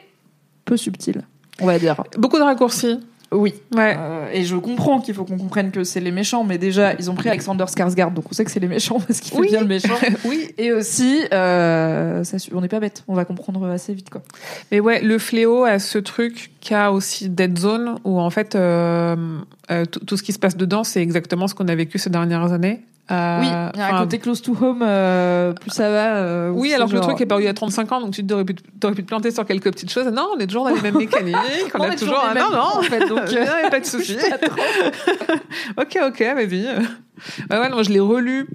peu 0.64 0.76
subtil, 0.76 1.22
on 1.60 1.66
va 1.66 1.78
dire. 1.78 1.96
Beaucoup 2.18 2.38
de 2.38 2.44
raccourcis. 2.44 3.00
Oui. 3.32 3.54
Ouais. 3.74 3.96
Euh, 3.98 4.28
et 4.32 4.44
je 4.44 4.56
comprends 4.56 5.00
qu'il 5.00 5.14
faut 5.14 5.24
qu'on 5.24 5.38
comprenne 5.38 5.70
que 5.70 5.84
c'est 5.84 6.00
les 6.00 6.10
méchants, 6.10 6.44
mais 6.44 6.58
déjà, 6.58 6.94
ils 6.94 7.10
ont 7.10 7.14
pris 7.14 7.28
Alexander 7.28 7.64
Skarsgård, 7.64 8.12
donc 8.12 8.26
on 8.30 8.34
sait 8.34 8.44
que 8.44 8.50
c'est 8.50 8.60
les 8.60 8.68
méchants 8.68 9.00
parce 9.06 9.20
qu'il 9.20 9.32
fait 9.32 9.48
bien 9.48 9.60
le 9.60 9.66
méchant. 9.66 9.94
oui. 10.24 10.48
Et 10.58 10.72
aussi, 10.72 11.24
euh, 11.32 12.22
ça, 12.24 12.36
on 12.52 12.60
n'est 12.60 12.68
pas 12.68 12.80
bête, 12.80 13.04
on 13.08 13.14
va 13.14 13.24
comprendre 13.24 13.66
assez 13.68 13.94
vite, 13.94 14.10
quoi. 14.10 14.22
Mais 14.70 14.80
ouais, 14.80 15.00
le 15.00 15.18
fléau 15.18 15.64
a 15.64 15.78
ce 15.78 15.98
truc 15.98 16.52
qu'a 16.60 16.92
aussi 16.92 17.28
Dead 17.28 17.58
Zone, 17.58 17.96
où 18.04 18.20
en 18.20 18.30
fait, 18.30 18.54
euh, 18.54 19.16
euh 19.70 19.84
tout 19.86 20.16
ce 20.16 20.22
qui 20.22 20.32
se 20.32 20.38
passe 20.38 20.56
dedans, 20.56 20.84
c'est 20.84 21.02
exactement 21.02 21.48
ce 21.48 21.54
qu'on 21.54 21.68
a 21.68 21.74
vécu 21.74 21.98
ces 21.98 22.10
dernières 22.10 22.52
années. 22.52 22.82
Euh, 23.10 23.40
oui, 23.40 23.46
il 23.74 23.78
y 23.78 23.82
a 23.82 23.94
un 23.94 23.98
côté 23.98 24.18
close 24.18 24.40
to 24.40 24.56
home, 24.58 24.82
euh, 24.86 25.52
plus 25.52 25.70
ça 25.70 25.90
va. 25.90 26.16
Euh, 26.16 26.50
oui, 26.50 26.72
alors 26.72 26.88
que 26.88 26.94
le 26.94 27.00
truc 27.00 27.20
est 27.20 27.26
paru 27.26 27.42
il 27.42 27.46
y 27.46 27.48
a 27.48 27.54
35 27.54 27.92
ans, 27.92 28.00
donc 28.00 28.12
tu 28.12 28.24
aurais 28.32 28.44
pu, 28.44 28.54
te 28.54 29.00
planter 29.02 29.32
sur 29.32 29.44
quelques 29.44 29.72
petites 29.72 29.90
choses. 29.90 30.06
Non, 30.06 30.28
on 30.34 30.38
est 30.38 30.46
toujours 30.46 30.64
dans 30.64 30.74
les 30.74 30.80
mêmes 30.80 30.96
mécaniques, 30.98 31.36
on, 31.74 31.80
on 31.80 31.90
a 31.90 31.96
toujours, 31.96 32.24
un... 32.24 32.34
non, 32.34 32.50
non, 32.52 32.78
en 32.78 32.82
fait, 32.82 33.06
donc 33.08 33.20
il 33.30 33.40
n'y 33.40 33.42
a 33.42 33.70
pas 33.70 33.80
de 33.80 33.86
souci. 33.86 34.16
ok, 35.76 35.98
ok, 36.06 36.20
vas-y. 36.20 36.66
Ouais, 37.50 37.68
non, 37.68 37.82
je 37.82 37.90
l'ai 37.90 38.00
relu 38.00 38.46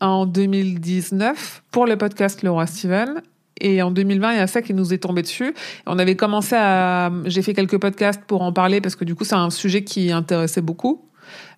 en 0.00 0.26
2019 0.26 1.62
pour 1.70 1.86
le 1.86 1.96
podcast 1.96 2.42
Le 2.42 2.50
Roi 2.50 2.66
Steven. 2.66 3.22
Et 3.60 3.82
en 3.82 3.90
2020, 3.90 4.32
il 4.32 4.38
y 4.38 4.40
a 4.40 4.46
ça 4.46 4.62
qui 4.62 4.74
nous 4.74 4.92
est 4.92 4.98
tombé 4.98 5.22
dessus. 5.22 5.54
On 5.86 5.98
avait 5.98 6.16
commencé 6.16 6.56
à, 6.56 7.12
j'ai 7.24 7.42
fait 7.42 7.54
quelques 7.54 7.78
podcasts 7.78 8.22
pour 8.26 8.42
en 8.42 8.52
parler 8.52 8.80
parce 8.80 8.96
que 8.96 9.04
du 9.04 9.14
coup, 9.14 9.24
c'est 9.24 9.36
un 9.36 9.50
sujet 9.50 9.84
qui 9.84 10.12
intéressait 10.12 10.60
beaucoup. 10.60 11.04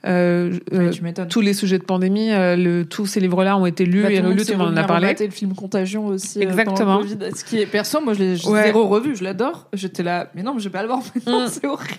Euh, 0.04 0.58
euh 0.72 0.92
tous 1.28 1.40
les 1.40 1.52
sujets 1.52 1.78
de 1.78 1.84
pandémie, 1.84 2.32
euh, 2.32 2.54
le, 2.54 2.84
tous 2.84 3.06
ces 3.06 3.20
livres-là 3.20 3.56
ont 3.56 3.66
été 3.66 3.84
lus 3.84 4.02
bah, 4.02 4.12
et 4.12 4.20
relus, 4.20 4.44
m'en 4.56 4.64
en 4.64 4.76
as 4.76 4.84
parlé. 4.84 5.14
le 5.18 5.30
film 5.30 5.54
Contagion 5.54 6.06
aussi. 6.06 6.38
Euh, 6.38 6.42
Exactement. 6.42 7.00
ce 7.02 7.44
qui 7.44 7.58
est 7.58 7.66
perso, 7.66 8.00
moi 8.00 8.12
je 8.12 8.20
l'ai 8.20 8.36
zéro 8.36 8.86
revu, 8.86 9.16
je 9.16 9.24
l'adore. 9.24 9.68
J'étais 9.72 10.02
là, 10.02 10.30
mais 10.34 10.42
non, 10.42 10.54
mais 10.54 10.60
je 10.60 10.68
vais 10.68 10.72
pas 10.72 10.82
le 10.82 10.88
voir 10.88 11.00
maintenant, 11.14 11.46
mm. 11.46 11.48
c'est 11.48 11.66
horrible. 11.66 11.94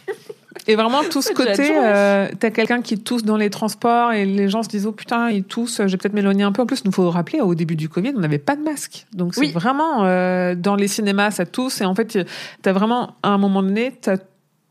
Et 0.68 0.76
vraiment, 0.76 1.04
tout 1.10 1.22
ce 1.22 1.34
côté, 1.34 1.72
euh, 1.72 2.28
t'as 2.40 2.50
quelqu'un 2.50 2.82
qui 2.82 2.98
tousse 2.98 3.24
dans 3.24 3.38
les 3.38 3.50
transports 3.50 4.12
et 4.12 4.26
les 4.26 4.50
gens 4.50 4.64
se 4.64 4.70
disent, 4.70 4.86
oh 4.86 4.92
putain, 4.92 5.30
il 5.30 5.44
tousse, 5.44 5.78
je 5.78 5.84
vais 5.92 5.98
peut-être 5.98 6.14
m'éloigner 6.14 6.44
un 6.44 6.52
peu. 6.52 6.62
En 6.62 6.66
plus, 6.66 6.82
il 6.82 6.88
nous 6.88 6.92
faut 6.92 7.10
rappeler, 7.10 7.42
au 7.42 7.56
début 7.56 7.76
du 7.76 7.90
Covid, 7.90 8.14
on 8.16 8.20
n'avait 8.20 8.38
pas 8.38 8.56
de 8.56 8.62
masque. 8.62 9.06
Donc, 9.14 9.36
c'est 9.36 9.52
vraiment, 9.52 10.06
euh, 10.06 10.56
dans 10.56 10.76
les 10.76 10.88
cinémas, 10.88 11.32
ça 11.32 11.46
tousse. 11.46 11.82
Et 11.82 11.86
en 11.86 11.96
fait, 11.96 12.20
t'as 12.62 12.74
vraiment, 12.74 13.16
à 13.24 13.30
un 13.30 13.38
moment 13.38 13.64
donné, 13.64 13.94
t'as 14.00 14.18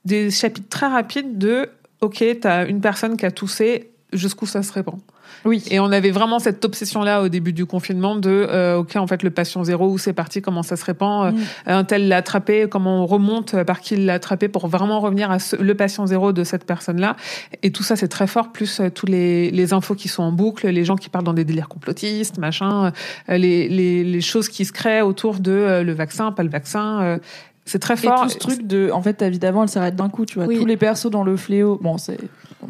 des 0.05 0.31
chapitres 0.31 0.69
très 0.69 0.87
rapides 0.87 1.38
de 1.38 1.69
ok, 2.00 2.25
tu 2.41 2.47
as 2.47 2.67
une 2.67 2.81
personne 2.81 3.17
qui 3.17 3.26
a 3.26 3.31
toussé, 3.31 3.91
jusqu'où 4.13 4.47
ça 4.47 4.63
se 4.63 4.73
répand. 4.73 4.99
Oui. 5.45 5.63
Et 5.71 5.81
on 5.81 5.91
avait 5.93 6.11
vraiment 6.11 6.39
cette 6.39 6.65
obsession-là 6.65 7.23
au 7.23 7.29
début 7.29 7.53
du 7.53 7.67
confinement 7.67 8.17
de, 8.17 8.31
euh, 8.31 8.79
ok, 8.79 8.97
en 8.97 9.07
fait, 9.07 9.23
le 9.23 9.31
patient 9.31 9.65
zéro, 9.65 9.89
où 9.89 9.99
c'est 9.99 10.13
parti, 10.13 10.41
comment 10.41 10.63
ça 10.63 10.77
se 10.77 10.85
répand, 10.85 11.27
euh, 11.27 11.31
mm. 11.33 11.45
un 11.67 11.85
tel 11.85 12.09
l'a 12.09 12.19
attrapé, 12.19 12.67
comment 12.71 13.03
on 13.03 13.07
remonte 13.07 13.55
euh, 13.55 13.65
par 13.65 13.81
qui 13.81 13.97
l'a 13.97 14.15
attrapé 14.15 14.49
pour 14.49 14.69
vraiment 14.69 15.01
revenir 15.01 15.31
à 15.31 15.39
le 15.59 15.75
patient 15.75 16.07
zéro 16.07 16.33
de 16.33 16.45
cette 16.45 16.65
personne-là. 16.65 17.17
Et 17.63 17.73
tout 17.73 17.83
ça, 17.83 17.97
c'est 17.97 18.09
très 18.09 18.27
fort, 18.27 18.53
plus 18.53 18.81
tous 18.95 19.07
les, 19.07 19.51
les 19.51 19.73
infos 19.73 19.95
qui 19.95 20.09
sont 20.09 20.23
en 20.23 20.33
boucle, 20.33 20.69
les 20.69 20.85
gens 20.85 20.97
qui 20.97 21.09
parlent 21.09 21.25
dans 21.25 21.35
des 21.35 21.45
délires 21.45 21.69
complotistes, 21.69 22.39
machin, 22.39 22.93
les, 23.29 23.69
les, 23.69 24.05
les 24.05 24.21
choses 24.21 24.49
qui 24.49 24.65
se 24.65 24.73
créent 24.73 25.03
autour 25.03 25.41
de 25.41 25.83
le 25.85 25.93
vaccin, 25.93 26.33
pas 26.33 26.43
le 26.43 26.51
vaccin. 26.51 27.19
C'est 27.65 27.81
très 27.81 27.97
fort. 27.97 28.21
Et 28.21 28.23
tout 28.23 28.29
ce 28.29 28.39
truc 28.39 28.67
de, 28.67 28.91
en 28.93 29.03
fait, 29.03 29.15
ta 29.15 29.29
vie 29.29 29.41
d'avant, 29.41 29.65
elle 29.65 29.69
s'arrête 29.69 29.97
d'un 29.97 30.09
coup, 30.09 30.25
tu 30.25 30.39
vois. 30.39 30.47
Tous 30.47 30.65
les 30.65 30.77
persos 30.77 31.11
dans 31.11 31.25
le 31.25 31.37
fléau, 31.37 31.79
bon, 31.83 31.99
c'est 31.99 32.19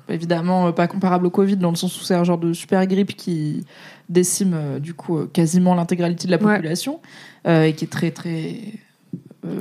évidemment 0.08 0.72
pas 0.72 0.86
comparable 0.86 1.26
au 1.26 1.30
Covid 1.30 1.56
dans 1.56 1.70
le 1.70 1.76
sens 1.76 2.00
où 2.00 2.04
c'est 2.04 2.14
un 2.14 2.24
genre 2.24 2.38
de 2.38 2.52
super 2.52 2.86
grippe 2.86 3.16
qui 3.16 3.64
décime 4.08 4.78
du 4.80 4.94
coup 4.94 5.26
quasiment 5.26 5.74
l'intégralité 5.74 6.26
de 6.26 6.32
la 6.32 6.38
population 6.38 7.00
et 7.46 7.72
qui 7.74 7.84
est 7.84 7.90
très 7.90 8.10
très 8.10 8.56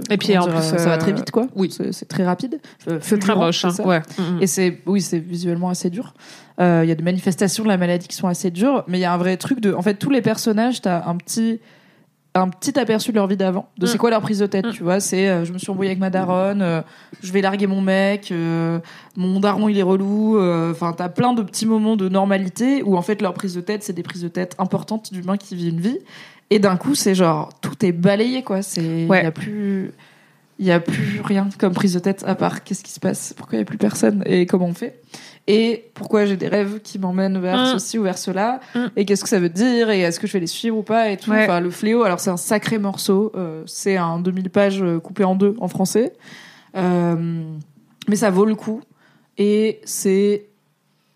et 0.10 0.18
puis 0.18 0.38
en 0.38 0.48
plus, 0.48 0.62
ça 0.62 0.78
va 0.78 0.98
très 0.98 1.14
vite 1.14 1.32
quoi. 1.32 1.48
Oui, 1.56 1.72
c'est 1.72 2.08
très 2.08 2.26
rapide. 2.26 2.60
C'est 3.02 3.20
très 3.20 3.36
moche. 3.36 3.66
Hein. 3.66 3.74
Ouais. 3.84 4.02
Mm, 4.18 4.22
mm. 4.22 4.42
Et 4.42 4.48
c'est 4.48 4.82
oui, 4.86 5.02
c'est 5.02 5.20
visuellement 5.20 5.70
assez 5.70 5.90
dur. 5.90 6.14
Il 6.60 6.86
y 6.86 6.92
a 6.92 6.96
des 6.96 7.04
manifestations 7.04 7.64
de 7.64 7.70
la 7.70 7.78
maladie 7.78 8.08
qui 8.08 8.16
sont 8.16 8.28
assez 8.28 8.52
dures, 8.52 8.84
mais 8.88 8.98
il 8.98 9.02
y 9.02 9.06
a 9.06 9.14
un 9.14 9.18
vrai 9.18 9.38
truc 9.38 9.60
de. 9.60 9.74
En 9.74 9.82
fait, 9.82 9.96
tous 9.96 10.10
les 10.10 10.22
personnages, 10.22 10.82
t'as 10.82 11.08
un 11.08 11.16
petit 11.18 11.60
un 12.36 12.50
petit 12.50 12.78
aperçu 12.78 13.12
de 13.12 13.16
leur 13.16 13.28
vie 13.28 13.38
d'avant, 13.38 13.70
de 13.78 13.86
c'est 13.86 13.96
mm. 13.96 13.98
quoi 13.98 14.10
leur 14.10 14.22
prise 14.22 14.40
de 14.40 14.46
tête, 14.46 14.66
mm. 14.66 14.72
tu 14.72 14.84
vois. 14.84 15.00
C'est 15.00 15.30
euh, 15.30 15.46
je 15.46 15.54
me 15.54 15.58
suis 15.58 15.72
embrouillée 15.72 15.92
avec 15.92 16.00
ma 16.00 16.10
daronne, 16.10 16.62
euh, 16.62 16.82
je 17.24 17.32
vais 17.32 17.42
larguer 17.42 17.66
mon 17.66 17.80
mec, 17.80 18.32
euh, 18.32 18.80
mon 19.16 19.40
daron 19.40 19.70
il 19.70 19.78
est 19.78 19.84
relou. 19.84 20.38
Enfin, 20.70 20.94
t'as 20.94 21.10
plein 21.10 21.34
de 21.34 21.42
petits 21.42 21.66
moments 21.66 21.96
de 21.96 22.10
normalité 22.10 22.84
où 22.84 22.98
en 22.98 23.02
fait 23.02 23.22
leur 23.22 23.34
prise 23.34 23.56
de 23.56 23.62
tête, 23.62 23.84
c'est 23.84 23.94
des 23.94 24.04
prises 24.04 24.22
de 24.22 24.28
tête 24.28 24.56
importantes 24.60 25.14
d'humains 25.14 25.38
qui 25.38 25.56
vivent 25.56 25.74
une 25.74 25.82
vie. 25.82 26.00
Et 26.50 26.60
d'un 26.60 26.76
coup, 26.76 26.94
c'est 26.94 27.16
genre 27.16 27.50
tout 27.62 27.86
est 27.86 27.94
balayé 27.94 28.44
quoi. 28.44 28.62
C'est 28.62 28.84
il 28.84 29.08
y 29.08 29.14
a 29.14 29.32
plus 29.32 29.92
il 30.58 30.66
y 30.66 30.72
a 30.72 30.80
plus 30.80 31.22
rien 31.22 31.50
comme 31.58 31.74
prise 31.74 31.94
de 31.94 32.00
tête 32.00 32.24
à 32.26 32.36
part 32.36 32.64
qu'est-ce 32.64 32.84
qui 32.84 32.92
se 32.92 33.00
passe, 33.00 33.34
pourquoi 33.36 33.58
il 33.58 33.60
y 33.60 33.62
a 33.62 33.66
plus 33.66 33.78
personne 33.78 34.24
et 34.26 34.46
comment 34.46 34.68
on 34.68 34.74
fait. 34.74 35.02
Et 35.48 35.92
pourquoi 35.94 36.26
j'ai 36.26 36.38
des 36.38 36.48
rêves 36.48 36.80
qui 36.82 36.98
m'emmènent 36.98 37.40
vers 37.40 37.58
mm. 37.58 37.74
ceci 37.74 38.00
ou 38.00 38.04
vers 38.04 38.18
cela 38.18 38.60
mm. 38.74 38.86
et 38.96 39.06
qu'est-ce 39.06 39.24
que 39.24 39.30
ça 39.30 39.40
veut 39.40 39.50
dire 39.50 39.90
et 39.90 40.02
est-ce 40.02 40.20
que 40.20 40.28
je 40.28 40.34
vais 40.34 40.40
les 40.40 40.48
suivre 40.48 40.78
ou 40.78 40.84
pas 40.84 41.10
et 41.10 41.18
tout. 41.18 41.32
Enfin 41.32 41.60
le 41.60 41.70
fléau 41.70 42.04
alors 42.04 42.20
c'est 42.20 42.30
un 42.30 42.38
sacré 42.38 42.78
morceau 42.78 43.32
euh, 43.36 43.64
c'est 43.66 43.98
un 43.98 44.20
2000 44.20 44.50
pages 44.50 44.82
euh, 44.82 45.00
coupé 45.00 45.24
en 45.24 45.36
deux 45.36 45.56
en 45.60 45.68
français. 45.68 46.14
Euh, 46.76 47.44
mais 48.08 48.16
ça 48.16 48.30
vaut 48.30 48.46
le 48.46 48.56
coup 48.56 48.82
et 49.38 49.82
c'est 49.84 50.46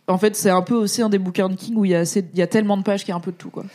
en 0.07 0.17
fait 0.17 0.35
c'est 0.35 0.49
un 0.49 0.61
peu 0.61 0.75
aussi 0.75 1.01
un 1.01 1.09
des 1.09 1.19
bouquins 1.19 1.49
de 1.49 1.55
King 1.55 1.75
où 1.75 1.85
il 1.85 1.91
y 1.91 1.95
a 1.95 1.99
assez, 1.99 2.25
il 2.33 2.39
y 2.39 2.41
a 2.41 2.47
tellement 2.47 2.77
de 2.77 2.83
pages 2.83 3.01
qu'il 3.01 3.09
y 3.09 3.13
a 3.13 3.15
un 3.15 3.21
peu 3.21 3.31
de 3.31 3.37
tout 3.37 3.49
quoi 3.49 3.65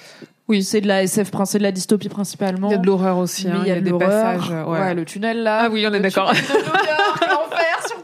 oui, 0.46 0.62
c'est 0.62 0.82
de 0.82 0.88
la 0.88 1.02
SF, 1.02 1.30
c'est 1.44 1.58
de 1.58 1.62
la 1.62 1.72
dystopie 1.72 2.10
principalement. 2.10 2.68
Il 2.68 2.72
y 2.72 2.74
a 2.74 2.78
de 2.78 2.86
l'horreur 2.86 3.16
aussi. 3.16 3.48
Hein, 3.48 3.62
il 3.62 3.68
y 3.68 3.70
a, 3.70 3.80
des 3.80 3.92
passages. 3.92 4.50
Ouais. 4.66 4.94
le 4.94 5.04
tunnel 5.04 5.42
là. 5.42 5.62
Ah 5.64 5.68
oui, 5.70 5.86
on 5.88 5.94
est 5.94 6.00
d'accord. 6.00 6.32
L'enfer 6.32 7.86
sur 7.86 8.03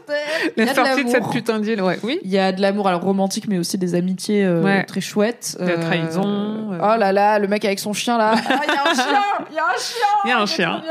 La 0.57 0.73
sortie 0.73 1.05
de, 1.05 1.09
cette 1.09 1.29
putain 1.29 1.59
d'île, 1.59 1.81
ouais. 1.81 1.99
Oui. 2.03 2.19
Il 2.23 2.29
y 2.29 2.37
a 2.37 2.51
de 2.51 2.61
l'amour, 2.61 2.87
alors 2.87 3.01
romantique, 3.01 3.47
mais 3.47 3.57
aussi 3.57 3.77
des 3.77 3.95
amitiés 3.95 4.43
euh, 4.45 4.83
très 4.87 5.01
chouettes. 5.01 5.57
La 5.59 5.65
euh, 5.65 5.81
trahison. 5.81 6.23
Euh. 6.25 6.77
Oh 6.81 6.97
là 6.97 7.11
là, 7.11 7.39
le 7.39 7.47
mec 7.47 7.65
avec 7.65 7.79
son 7.79 7.93
chien 7.93 8.17
là. 8.17 8.35
Ah, 8.51 8.59
il 8.67 8.73
y 8.73 8.77
a 8.77 8.89
un 8.89 8.93
chien. 8.93 9.21
Il 9.49 9.55
y 9.55 9.59
a 9.59 9.65
un 9.65 9.77
chien. 9.77 10.07
Il 10.25 10.29
y 10.29 10.31
a 10.31 10.39
un 10.39 10.45
chien. 10.45 10.81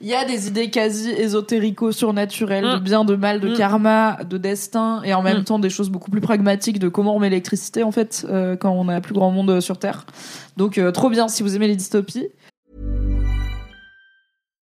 Il 0.00 0.08
y 0.08 0.14
a 0.14 0.24
des 0.24 0.48
idées 0.48 0.70
quasi 0.70 1.10
ésotérico 1.10 1.92
surnaturelles, 1.92 2.64
de 2.64 2.76
mm. 2.76 2.80
bien, 2.80 3.04
de 3.04 3.14
mal, 3.14 3.40
de 3.40 3.48
mm. 3.48 3.56
karma, 3.56 4.18
de 4.28 4.38
destin, 4.38 5.02
et 5.04 5.14
en 5.14 5.22
même 5.22 5.38
mm. 5.38 5.44
temps 5.44 5.58
des 5.58 5.70
choses 5.70 5.90
beaucoup 5.90 6.10
plus 6.10 6.20
pragmatiques 6.20 6.78
de 6.78 6.88
comment 6.88 7.16
on 7.16 7.18
met 7.18 7.30
l'électricité 7.30 7.82
en 7.82 7.92
fait 7.92 8.26
quand 8.60 8.70
on 8.70 8.88
a 8.88 9.00
plus 9.00 9.14
grand 9.14 9.30
monde 9.30 9.60
sur 9.60 9.78
Terre. 9.78 10.04
Donc 10.56 10.78
euh, 10.78 10.90
trop 10.92 11.10
bien 11.10 11.28
si 11.28 11.42
vous 11.42 11.56
aimez 11.56 11.68
les 11.68 11.76
dystopies. 11.76 12.28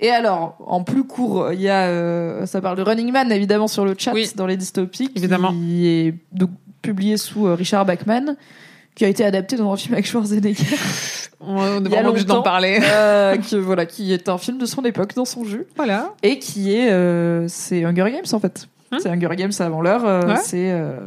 Et 0.00 0.10
alors, 0.10 0.56
en 0.64 0.84
plus 0.84 1.04
court, 1.04 1.52
il 1.52 1.60
y 1.60 1.68
a, 1.68 1.86
euh, 1.86 2.46
ça 2.46 2.60
parle 2.60 2.76
de 2.76 2.82
Running 2.82 3.10
Man 3.10 3.32
évidemment 3.32 3.66
sur 3.66 3.84
le 3.84 3.94
chat 3.98 4.12
dans 4.36 4.46
les 4.46 4.56
dystopies, 4.56 5.10
évidemment. 5.16 5.52
qui 5.52 5.88
est 5.88 6.14
donc 6.32 6.50
publié 6.82 7.16
sous 7.16 7.46
euh, 7.46 7.54
Richard 7.54 7.84
Bachman, 7.84 8.36
qui 8.94 9.04
a 9.04 9.08
été 9.08 9.24
adapté 9.24 9.56
dans 9.56 9.72
un 9.72 9.76
film 9.76 9.94
avec 9.94 10.06
Schwarzenegger. 10.06 10.64
On 11.40 11.84
est 11.84 11.88
vraiment 11.88 12.10
obligé 12.10 12.26
d'en 12.26 12.42
parler. 12.42 12.80
Euh, 12.82 13.36
qui, 13.42 13.56
voilà, 13.58 13.86
qui 13.86 14.12
est 14.12 14.28
un 14.28 14.38
film 14.38 14.58
de 14.58 14.66
son 14.66 14.82
époque, 14.82 15.14
dans 15.14 15.24
son 15.24 15.44
jus. 15.44 15.66
Voilà. 15.76 16.14
Et 16.22 16.38
qui 16.38 16.74
est, 16.74 16.90
euh, 16.90 17.46
c'est 17.48 17.84
Hunger 17.84 18.10
Games 18.10 18.24
en 18.32 18.40
fait. 18.40 18.68
Hein 18.90 18.98
c'est 19.00 19.10
Hunger 19.10 19.36
Games 19.36 19.52
avant 19.58 19.82
l'heure. 19.82 20.04
Euh, 20.04 20.34
C'est 20.42 20.70
euh, 20.70 20.98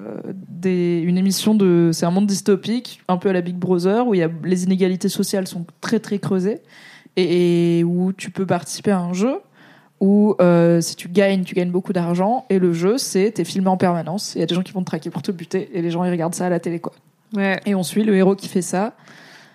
des, 0.50 1.00
une 1.00 1.18
émission 1.18 1.56
de, 1.56 1.90
c'est 1.94 2.06
un 2.06 2.12
monde 2.12 2.28
dystopique, 2.28 3.02
un 3.08 3.18
peu 3.18 3.30
à 3.30 3.34
la 3.34 3.42
Big 3.42 3.56
Brother, 3.56 4.08
où 4.08 4.14
il 4.14 4.20
y 4.20 4.24
a 4.24 4.30
les 4.44 4.64
inégalités 4.64 5.10
sociales 5.10 5.48
sont 5.48 5.66
très 5.82 6.00
très 6.00 6.20
creusées 6.20 6.62
et, 7.18 7.84
où 7.84 8.14
tu 8.14 8.32
peux 8.32 8.46
participer 8.46 8.92
à 8.92 9.00
un 9.00 9.14
jeu 9.14 9.42
où 10.00 10.36
euh, 10.42 10.82
si 10.82 10.96
tu 10.96 11.08
gagnes, 11.08 11.44
tu 11.44 11.54
gagnes 11.54 11.70
beaucoup 11.70 11.94
d'argent 11.94 12.46
et 12.50 12.58
le 12.58 12.74
jeu 12.74 12.98
c'est 12.98 13.32
t'es 13.32 13.44
filmé 13.44 13.68
en 13.68 13.78
permanence. 13.78 14.34
Il 14.36 14.40
y 14.40 14.44
a 14.44 14.48
des 14.48 14.56
gens 14.56 14.64
qui 14.64 14.72
vont 14.72 14.82
te 14.82 14.88
traquer 14.88 15.12
pour 15.12 15.22
te 15.22 15.32
buter 15.32 15.70
et 15.74 15.82
les 15.82 15.92
gens 15.92 16.04
ils 16.04 16.12
regardent 16.12 16.34
ça 16.34 16.48
à 16.48 16.50
la 16.50 16.60
télé 16.60 16.80
quoi. 16.80 16.94
Ouais. 17.36 17.60
Et 17.66 17.76
on 17.76 17.84
suit 17.84 18.04
le 18.04 18.16
héros 18.16 18.36
qui 18.36 18.48
fait 18.48 18.64
ça. 18.64 18.94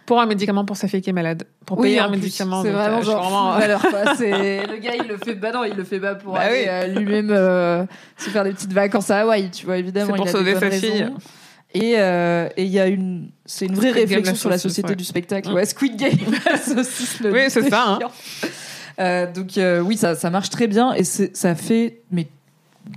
Pour 0.07 0.21
un 0.21 0.27
médicament 0.27 0.65
pour 0.65 0.77
sa 0.77 0.87
fille 0.87 1.03
qui 1.03 1.11
est 1.11 1.13
malade. 1.13 1.45
Pour 1.67 1.81
payer 1.81 1.99
un 1.99 2.09
médicament. 2.09 2.63
C'est 2.63 2.71
vraiment 2.71 2.99
euh, 2.99 3.03
genre 3.03 3.59
vraiment... 3.59 3.79
quoi. 3.81 4.15
C'est 4.17 4.65
le 4.67 4.77
gars 4.77 4.95
il 4.95 5.09
le 5.09 5.17
fait 5.17 5.35
bah 5.35 5.51
non 5.53 5.65
il 5.65 5.75
le 5.75 5.83
fait 5.83 5.99
pas 5.99 6.15
pour 6.15 6.35
bah 6.35 6.43
aller 6.43 6.67
euh, 6.69 6.87
lui-même 6.87 7.31
euh, 7.31 7.85
se 8.17 8.31
faire 8.31 8.45
des 8.45 8.53
petites 8.53 8.73
vacances 8.73 9.11
à 9.11 9.23
Hawaï 9.23 9.51
tu 9.51 9.67
vois 9.67 9.79
évidemment. 9.79 10.13
C'est 10.13 10.17
pour 10.17 10.27
il 10.27 10.31
sauver 10.31 10.55
sa 10.55 10.71
fille. 10.71 11.11
Et 11.77 11.95
euh, 11.99 12.49
il 12.57 12.69
y 12.69 12.79
a 12.79 12.87
une, 12.87 13.29
c'est 13.45 13.67
une 13.67 13.75
vraie 13.75 13.91
réflexion 13.91 14.35
sur 14.35 14.49
la 14.49 14.57
société 14.57 14.95
du 14.95 15.05
spectacle. 15.05 15.53
Ouais, 15.53 15.67
Squid 15.67 15.97
Game, 15.97 16.11
Oui, 17.25 17.41
c'est 17.49 17.69
ça. 17.69 17.85
Hein. 17.87 17.99
Euh, 18.99 19.31
donc 19.31 19.59
euh, 19.59 19.81
oui, 19.81 19.99
ça, 19.99 20.15
ça 20.15 20.31
marche 20.31 20.49
très 20.49 20.69
bien 20.69 20.95
et 20.95 21.05
ça 21.05 21.55
fait, 21.55 22.01
mais 22.11 22.29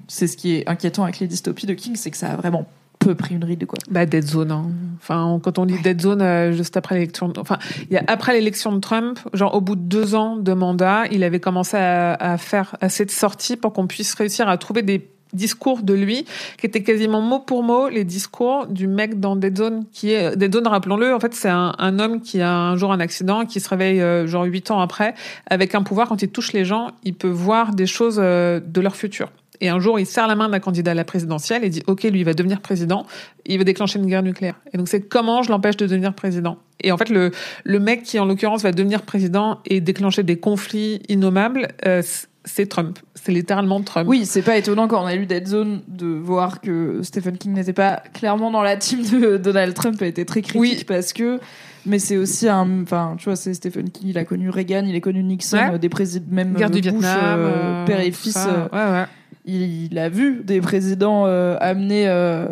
c'est 0.07 0.27
ce 0.27 0.37
qui 0.37 0.55
est 0.55 0.69
inquiétant 0.69 1.03
avec 1.03 1.19
les 1.19 1.27
dystopies 1.27 1.65
de 1.65 1.73
King, 1.73 1.97
c'est 1.97 2.09
que 2.09 2.15
ça 2.15 2.29
a 2.31 2.35
vraiment 2.37 2.67
peu 2.99 3.15
pris 3.15 3.35
une 3.35 3.43
ride 3.43 3.65
quoi. 3.65 3.77
Bah 3.89 4.05
Dead 4.05 4.25
Zone. 4.25 4.51
Hein. 4.51 4.69
Enfin, 5.01 5.39
quand 5.43 5.59
on 5.59 5.65
dit 5.65 5.77
Dead 5.81 5.99
Zone, 5.99 6.21
euh, 6.21 6.53
juste 6.53 6.77
après 6.77 6.95
l'élection, 6.95 7.33
enfin, 7.37 7.57
il 7.89 7.93
y 7.93 7.97
a 7.97 8.03
après 8.07 8.33
l'élection 8.33 8.71
de 8.71 8.79
Trump, 8.79 9.19
genre 9.33 9.55
au 9.55 9.61
bout 9.61 9.75
de 9.75 9.81
deux 9.81 10.15
ans 10.15 10.37
de 10.37 10.53
mandat, 10.53 11.03
il 11.11 11.25
avait 11.25 11.41
commencé 11.41 11.75
à, 11.75 12.13
à 12.13 12.37
faire 12.37 12.77
assez 12.79 13.03
de 13.03 13.11
sorties 13.11 13.57
pour 13.57 13.73
qu'on 13.73 13.87
puisse 13.87 14.13
réussir 14.13 14.47
à 14.47 14.57
trouver 14.57 14.83
des 14.83 15.09
discours 15.33 15.81
de 15.81 15.93
lui 15.93 16.25
qui 16.57 16.65
étaient 16.65 16.83
quasiment 16.83 17.21
mot 17.21 17.39
pour 17.39 17.63
mot 17.63 17.89
les 17.89 18.03
discours 18.03 18.67
du 18.67 18.87
mec 18.87 19.19
dans 19.19 19.35
Dead 19.35 19.57
Zone 19.57 19.85
qui 19.91 20.11
est 20.11 20.35
Dead 20.35 20.53
Zone 20.53 20.67
rappelons-le 20.67 21.13
en 21.13 21.19
fait 21.19 21.33
c'est 21.33 21.49
un, 21.49 21.73
un, 21.77 21.99
homme 21.99 22.21
qui 22.21 22.41
a 22.41 22.51
un 22.51 22.75
jour 22.75 22.91
un 22.91 22.99
accident 22.99 23.45
qui 23.45 23.59
se 23.59 23.69
réveille 23.69 24.01
euh, 24.01 24.27
genre 24.27 24.43
huit 24.43 24.71
ans 24.71 24.79
après 24.79 25.13
avec 25.47 25.75
un 25.75 25.83
pouvoir. 25.83 26.07
Quand 26.07 26.21
il 26.21 26.29
touche 26.29 26.53
les 26.53 26.65
gens 26.65 26.91
il 27.03 27.13
peut 27.13 27.29
voir 27.29 27.73
des 27.73 27.85
choses 27.85 28.19
euh, 28.21 28.59
de 28.59 28.81
leur 28.81 28.95
futur 28.95 29.29
et 29.61 29.69
un 29.69 29.79
jour, 29.79 29.99
il 29.99 30.05
serre 30.05 30.27
la 30.27 30.35
main 30.35 30.49
d'un 30.49 30.59
candidat 30.59 30.91
à 30.91 30.93
la 30.93 31.03
présidentielle 31.03 31.63
et 31.63 31.69
dit 31.69 31.83
OK, 31.87 32.03
lui, 32.03 32.19
il 32.19 32.25
va 32.25 32.33
devenir 32.33 32.61
président. 32.61 33.05
Il 33.45 33.57
va 33.57 33.63
déclencher 33.63 33.99
une 33.99 34.05
guerre 34.05 34.23
nucléaire. 34.23 34.55
Et 34.73 34.77
donc, 34.77 34.87
c'est 34.87 35.01
comment 35.01 35.41
je 35.41 35.49
l'empêche 35.49 35.77
de 35.77 35.85
devenir 35.85 36.13
président. 36.13 36.57
Et 36.81 36.91
en 36.91 36.97
fait, 36.97 37.09
le, 37.09 37.31
le 37.65 37.79
mec 37.79 38.03
qui, 38.03 38.19
en 38.19 38.25
l'occurrence, 38.25 38.63
va 38.63 38.71
devenir 38.71 39.01
président 39.01 39.59
et 39.65 39.81
déclencher 39.81 40.23
des 40.23 40.37
conflits 40.37 41.01
innommables, 41.09 41.67
euh, 41.85 42.01
c'est 42.45 42.67
Trump. 42.67 42.99
C'est 43.15 43.33
littéralement 43.33 43.81
Trump. 43.81 44.07
Oui, 44.07 44.25
c'est 44.25 44.41
pas 44.41 44.57
étonnant 44.57 44.87
quand 44.87 45.03
on 45.03 45.07
a 45.07 45.15
lu 45.15 45.25
Dead 45.25 45.45
Zone 45.45 45.81
de 45.87 46.07
voir 46.07 46.61
que 46.61 47.01
Stephen 47.03 47.37
King 47.37 47.53
n'était 47.53 47.73
pas 47.73 48.01
clairement 48.13 48.51
dans 48.51 48.61
la 48.61 48.77
team 48.77 49.01
de 49.03 49.37
Donald 49.37 49.73
Trump, 49.73 50.01
a 50.01 50.05
été 50.05 50.25
très 50.25 50.41
critique 50.41 50.59
oui. 50.59 50.83
parce 50.87 51.13
que. 51.13 51.39
Mais 51.85 51.97
c'est 51.97 52.17
aussi 52.17 52.47
un, 52.47 52.83
enfin, 52.83 53.15
tu 53.17 53.25
vois, 53.25 53.35
c'est 53.35 53.53
Stephen 53.53 53.89
King. 53.89 54.09
Il 54.09 54.17
a 54.17 54.25
connu 54.25 54.49
Reagan, 54.49 54.83
il 54.85 54.95
a 54.95 54.99
connu 54.99 55.23
Nixon, 55.23 55.57
ouais. 55.57 55.73
Euh, 55.73 55.77
des 55.77 55.89
présidents, 55.89 56.25
même 56.29 56.53
Guerre 56.53 56.69
du 56.69 56.81
Bush, 56.81 56.91
Vietnam, 56.91 57.39
euh, 57.39 57.85
père 57.85 58.01
et 58.01 58.11
fils. 58.11 58.37
Euh, 58.37 58.67
ouais, 58.73 58.99
ouais. 58.99 59.05
Il, 59.49 59.97
a 59.97 60.09
vu 60.09 60.41
des 60.43 60.61
présidents 60.61 61.25
euh, 61.25 61.57
amener 61.59 62.07
euh, 62.07 62.47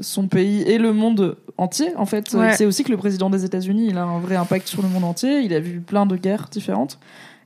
son 0.00 0.28
pays 0.28 0.62
et 0.62 0.78
le 0.78 0.92
monde 0.92 1.36
entier. 1.58 1.94
En 1.96 2.06
fait, 2.06 2.32
Ouais. 2.34 2.54
c'est 2.54 2.66
aussi 2.66 2.84
que 2.84 2.90
le 2.90 2.96
président 2.96 3.30
des 3.30 3.44
États-Unis, 3.44 3.88
il 3.90 3.98
a 3.98 4.04
un 4.04 4.20
vrai 4.20 4.36
impact 4.36 4.68
sur 4.68 4.82
le 4.82 4.88
monde 4.88 5.04
entier. 5.04 5.40
Il 5.40 5.52
a 5.54 5.60
vu 5.60 5.80
plein 5.80 6.06
de 6.06 6.16
guerres 6.16 6.48
différentes. 6.50 6.98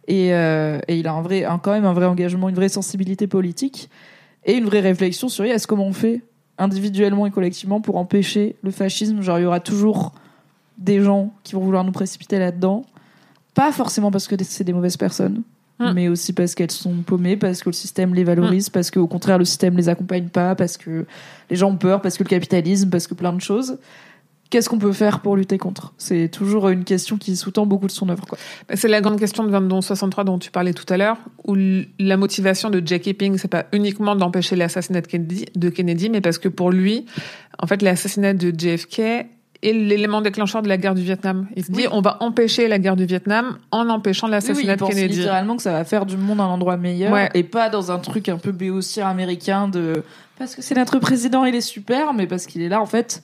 Et, 0.08 0.34
euh, 0.34 0.80
et, 0.88 0.98
il 0.98 1.06
a 1.06 1.12
un 1.12 1.22
vrai, 1.22 1.44
un, 1.44 1.58
quand 1.58 1.72
même 1.72 1.84
un 1.84 1.92
vrai 1.92 2.06
engagement, 2.06 2.48
une 2.48 2.54
vraie 2.54 2.68
sensibilité 2.68 3.26
politique 3.26 3.88
et 4.44 4.54
une 4.54 4.64
vraie 4.64 4.80
réflexion 4.80 5.28
sur 5.28 5.44
est-ce 5.44 5.66
comment 5.66 5.86
on 5.86 5.92
fait 5.92 6.22
individuellement 6.58 7.26
et 7.26 7.30
collectivement 7.30 7.80
pour 7.80 7.96
empêcher 7.96 8.56
le 8.62 8.70
fascisme? 8.70 9.20
Genre, 9.22 9.38
il 9.38 9.42
y 9.42 9.46
aura 9.46 9.60
toujours 9.60 10.12
des 10.78 11.00
gens 11.00 11.32
qui 11.44 11.54
vont 11.54 11.60
vouloir 11.60 11.84
nous 11.84 11.92
précipiter 11.92 12.38
là-dedans. 12.38 12.84
Pas 13.54 13.72
forcément 13.72 14.10
parce 14.10 14.26
que 14.26 14.34
c'est 14.42 14.64
des 14.64 14.72
mauvaises 14.72 14.96
personnes, 14.96 15.42
Mm. 15.80 15.92
mais 15.94 16.08
aussi 16.08 16.32
parce 16.32 16.54
qu'elles 16.54 16.70
sont 16.70 16.94
paumées, 17.04 17.36
parce 17.36 17.62
que 17.62 17.70
le 17.70 17.74
système 17.74 18.14
les 18.14 18.22
valorise, 18.24 18.68
Mm. 18.68 18.72
parce 18.72 18.90
qu'au 18.90 19.06
contraire 19.06 19.38
le 19.38 19.44
système 19.44 19.76
les 19.76 19.88
accompagne 19.88 20.28
pas, 20.28 20.54
parce 20.54 20.76
que 20.76 21.06
les 21.48 21.56
gens 21.56 21.70
ont 21.70 21.76
peur, 21.76 22.00
parce 22.02 22.16
que 22.18 22.22
le 22.22 22.28
capitalisme, 22.28 22.90
parce 22.90 23.06
que 23.06 23.14
plein 23.14 23.32
de 23.32 23.40
choses. 23.40 23.78
qu'est-ce 24.50 24.68
qu'on 24.68 24.78
peut 24.80 24.92
faire 24.92 25.20
pour 25.20 25.36
lutter 25.36 25.58
contre? 25.58 25.94
C'est 25.96 26.28
toujours 26.28 26.70
une 26.70 26.82
question 26.82 27.16
qui 27.18 27.36
sous-tend 27.36 27.66
beaucoup 27.66 27.86
de 27.86 27.92
son 27.92 28.08
œuvre. 28.08 28.26
Quoi. 28.26 28.36
Bah, 28.68 28.74
c'est 28.76 28.88
la 28.88 29.00
grande 29.00 29.16
question 29.20 29.44
de 29.44 29.48
2263 29.50 30.24
dont 30.24 30.40
tu 30.40 30.50
parlais 30.50 30.72
tout 30.72 30.92
à 30.92 30.96
l'heure, 30.96 31.18
où 31.46 31.54
la 32.00 32.16
motivation 32.16 32.68
de 32.68 32.82
Jackie 32.84 33.14
Ping, 33.14 33.38
c'est 33.38 33.46
pas 33.46 33.66
uniquement 33.72 34.16
d'empêcher 34.16 34.56
l'assassinat 34.56 35.02
de 35.02 35.06
Kennedy, 35.06 35.46
de 35.54 35.68
Kennedy, 35.70 36.10
mais 36.10 36.20
parce 36.20 36.38
que 36.38 36.48
pour 36.48 36.72
lui, 36.72 37.06
en 37.60 37.68
fait, 37.68 37.80
l'assassinat 37.80 38.34
de 38.34 38.50
JFK 38.50 39.28
est 39.62 39.72
l'élément 39.72 40.20
déclencheur 40.20 40.62
de 40.62 40.68
la 40.68 40.76
guerre 40.76 40.94
du 40.94 41.02
Vietnam. 41.02 41.46
Il 41.56 41.64
se 41.64 41.70
dit, 41.70 41.86
on 41.92 42.00
va 42.00 42.16
empêcher 42.20 42.68
la 42.68 42.78
guerre 42.78 42.96
du 42.96 43.04
Vietnam 43.04 43.58
en 43.70 43.88
empêchant 43.88 44.26
l'assassinat 44.26 44.76
de 44.76 44.84
Kennedy. 44.84 45.18
littéralement 45.18 45.56
que 45.56 45.62
ça 45.62 45.72
va 45.72 45.84
faire 45.84 46.06
du 46.06 46.16
monde 46.16 46.40
un 46.40 46.44
endroit 46.44 46.76
meilleur 46.76 47.28
et 47.34 47.42
pas 47.42 47.68
dans 47.68 47.92
un 47.92 47.98
truc 47.98 48.28
un 48.28 48.38
peu 48.38 48.52
béotier 48.52 49.02
américain 49.02 49.68
de 49.68 50.02
parce 50.38 50.56
que 50.56 50.62
c'est 50.62 50.74
notre 50.74 50.98
président, 50.98 51.44
il 51.44 51.54
est 51.54 51.60
super, 51.60 52.14
mais 52.14 52.26
parce 52.26 52.46
qu'il 52.46 52.62
est 52.62 52.70
là 52.70 52.80
en 52.80 52.86
fait 52.86 53.22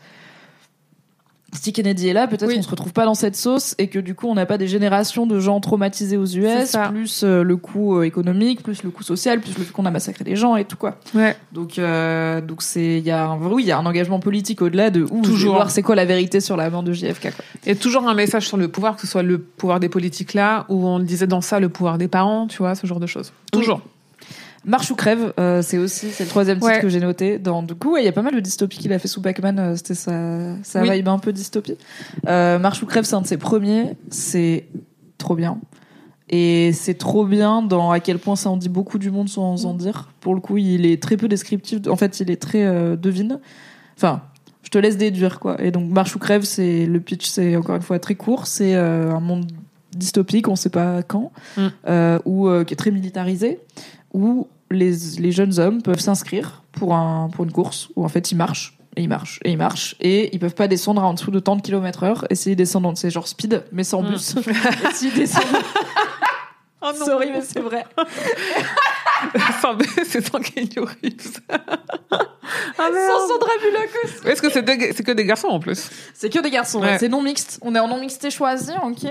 si 1.53 1.73
Kennedy 1.73 2.09
est 2.09 2.12
là, 2.12 2.26
peut-être 2.26 2.53
qu'on 2.53 2.62
se 2.62 2.69
retrouve 2.69 2.93
pas 2.93 3.05
dans 3.05 3.15
cette 3.15 3.37
sauce 3.37 3.75
et 3.79 3.88
que 3.88 3.99
du 3.99 4.15
coup 4.15 4.29
on 4.29 4.35
n'a 4.35 4.47
pas 4.47 4.59
des 4.59 4.67
générations 4.67 5.26
de 5.26 5.38
gens 5.38 5.61
traumatisés 5.61 6.17
aux 6.17 6.26
US, 6.26 6.76
plus 6.91 7.23
euh, 7.23 7.43
le 7.43 7.57
coût 7.57 7.99
euh, 7.99 8.03
économique, 8.03 8.62
plus 8.62 8.83
le 8.83 8.91
coût 8.91 9.03
social, 9.03 9.41
plus 9.41 9.57
le 9.57 9.65
fait 9.65 9.73
qu'on 9.73 9.87
a 9.87 9.91
massacré 9.91 10.25
des 10.25 10.37
gens 10.37 10.57
et 10.57 10.65
tout 10.65 10.76
quoi. 10.76 10.99
Ouais. 11.15 11.37
Donc 11.53 11.79
euh, 11.79 12.41
donc 12.41 12.62
c'est 12.62 12.99
il 12.99 13.05
y 13.05 13.11
a 13.11 13.26
un, 13.26 13.38
oui 13.38 13.62
il 13.62 13.67
y 13.67 13.73
a 13.73 13.79
un 13.79 13.87
engagement 13.87 14.19
politique 14.19 14.61
au-delà 14.61 14.91
de 14.91 15.07
où 15.11 15.23
toujours 15.23 15.55
voir 15.55 15.71
c'est 15.71 15.83
quoi 15.83 15.95
la 15.95 16.05
vérité 16.05 16.41
sur 16.41 16.57
la 16.57 16.69
mort 16.69 16.83
de 16.83 16.93
JFK. 16.93 17.35
Quoi. 17.35 17.45
Et 17.65 17.76
toujours 17.76 18.09
un 18.09 18.15
message 18.15 18.47
sur 18.49 18.57
le 18.57 18.69
pouvoir, 18.69 18.97
que 18.97 19.03
ce 19.03 19.07
soit 19.07 19.23
le 19.23 19.38
pouvoir 19.38 19.81
des 19.81 19.88
politiques 19.88 20.35
là, 20.35 20.67
ou 20.69 20.87
on 20.87 20.99
disait 20.99 21.26
dans 21.26 21.41
ça 21.41 21.61
le 21.61 21.69
pouvoir 21.69 21.97
des 21.99 22.09
parents, 22.09 22.47
tu 22.49 22.59
vois, 22.59 22.75
ce 22.75 22.87
genre 22.87 23.00
de 23.00 23.07
choses. 23.07 23.33
Toujours. 23.53 23.81
Marche 24.66 24.90
ou 24.90 24.96
crève, 24.96 25.32
euh, 25.38 25.62
c'est 25.62 25.78
aussi 25.78 26.11
c'est 26.11 26.25
le 26.25 26.28
troisième 26.28 26.58
titre 26.58 26.80
que 26.80 26.88
j'ai 26.88 26.99
noté. 26.99 27.38
Dans 27.38 27.62
du 27.62 27.76
coup, 27.76 27.96
il 27.96 28.04
y 28.04 28.08
a 28.08 28.12
pas 28.12 28.23
mal 28.23 28.35
de 28.35 28.40
dystopies 28.40 28.78
qu'il 28.78 28.92
a 28.92 28.99
fait 28.99 29.06
sous 29.06 29.23
Pac-Man. 29.23 29.58
Euh, 29.61 29.76
c'était 29.76 29.94
sa 29.94 30.56
ça 30.64 30.82
vibe 30.82 31.06
un 31.06 31.20
peu 31.20 31.32
dystopie. 31.32 31.76
Euh, 32.26 32.58
Marche 32.58 32.82
ou 32.82 32.87
crève, 32.87 33.04
c'est 33.04 33.14
un 33.14 33.20
de 33.20 33.28
ses 33.28 33.37
premiers. 33.37 33.92
C'est 34.11 34.66
trop 35.18 35.37
bien. 35.37 35.58
Et 36.28 36.73
c'est 36.73 36.94
trop 36.94 37.25
bien 37.25 37.62
dans 37.62 37.92
à 37.92 38.00
quel 38.00 38.18
point 38.18 38.35
ça 38.35 38.50
en 38.50 38.56
dit 38.56 38.68
beaucoup 38.68 38.99
du 38.99 39.12
monde 39.12 39.28
sans 39.28 39.66
en 39.66 39.75
dire. 39.75 40.11
Pour 40.18 40.35
le 40.35 40.40
coup, 40.40 40.56
il 40.56 40.85
est 40.85 41.00
très 41.00 41.16
peu 41.16 41.28
descriptif. 41.28 41.87
En 41.87 41.94
fait, 41.94 42.18
il 42.18 42.28
est 42.28 42.42
très 42.42 42.64
euh, 42.64 42.96
devine. 42.96 43.38
Enfin, 43.96 44.23
je 44.64 44.70
te 44.70 44.78
laisse 44.78 44.96
déduire 44.96 45.38
quoi. 45.38 45.62
Et 45.62 45.70
donc 45.70 45.88
Marche 45.92 46.16
ou 46.16 46.18
crève, 46.18 46.42
c'est 46.42 46.87
le 46.87 46.99
pitch, 46.99 47.28
c'est 47.28 47.54
encore 47.54 47.76
une 47.76 47.82
fois 47.82 48.00
très 48.00 48.16
court. 48.16 48.49
C'est 48.49 48.75
un 48.75 49.20
monde 49.20 49.46
dystopique, 49.92 50.49
on 50.49 50.56
sait 50.56 50.70
pas 50.70 51.04
quand, 51.04 51.30
mm. 51.56 51.68
ou 52.25 52.50
qui 52.64 52.75
est 52.75 52.76
très 52.76 52.90
militarisé, 52.90 53.61
où 54.12 54.49
les, 54.70 54.92
les 55.18 55.32
jeunes 55.32 55.58
hommes 55.58 55.82
peuvent 55.82 56.00
s'inscrire 56.00 56.62
pour, 56.73 56.94
un, 56.94 57.28
pour 57.32 57.44
une 57.44 57.52
course 57.52 57.88
où 57.96 58.04
en 58.04 58.08
fait 58.08 58.32
ils 58.32 58.37
marchent 58.37 58.78
et 58.96 59.02
ils 59.02 59.08
marchent 59.08 59.40
et 59.44 59.52
ils 59.52 59.58
marchent 59.58 59.96
et 60.00 60.35
ils 60.35 60.38
peuvent 60.38 60.54
pas 60.54 60.68
descendre 60.68 61.02
en 61.02 61.14
dessous 61.14 61.30
de 61.30 61.38
tant 61.38 61.56
de 61.56 61.62
kilomètres 61.62 62.02
heure 62.02 62.26
et 62.30 62.35
s'ils 62.35 62.56
descendent 62.56 62.96
c'est 62.96 63.11
genre 63.11 63.28
speed 63.28 63.64
mais 63.73 63.85
sans 63.85 64.02
mm. 64.02 64.08
bus 64.08 64.37
et 64.46 64.94
s'ils 64.94 65.14
descendent 65.14 65.44
oh 66.82 66.90
non. 66.99 67.04
sorry 67.04 67.30
mais 67.32 67.42
c'est 67.42 67.61
vrai 67.61 67.85
c'est 70.06 70.26
sans 70.26 70.40
Keanu 70.40 70.80
Reeves. 70.80 71.40
Ah 72.79 72.88
sans 72.91 73.29
Sandra 73.29 73.50
Bullock 73.61 74.26
Est-ce 74.26 74.43
que 74.43 74.50
c'est 74.50 75.05
que 75.05 75.12
des 75.12 75.25
garçons 75.25 75.49
en 75.49 75.61
plus 75.61 75.88
C'est 76.15 76.33
que 76.33 76.41
des 76.41 76.50
garçons, 76.50 76.83
c'est 76.99 77.09
non 77.09 77.23
mixte. 77.23 77.59
On 77.62 77.75
est 77.75 77.79
en 77.79 77.88
non 77.88 77.99
mixte 77.99 78.29
choisi, 78.31 78.73
ok. 78.83 79.05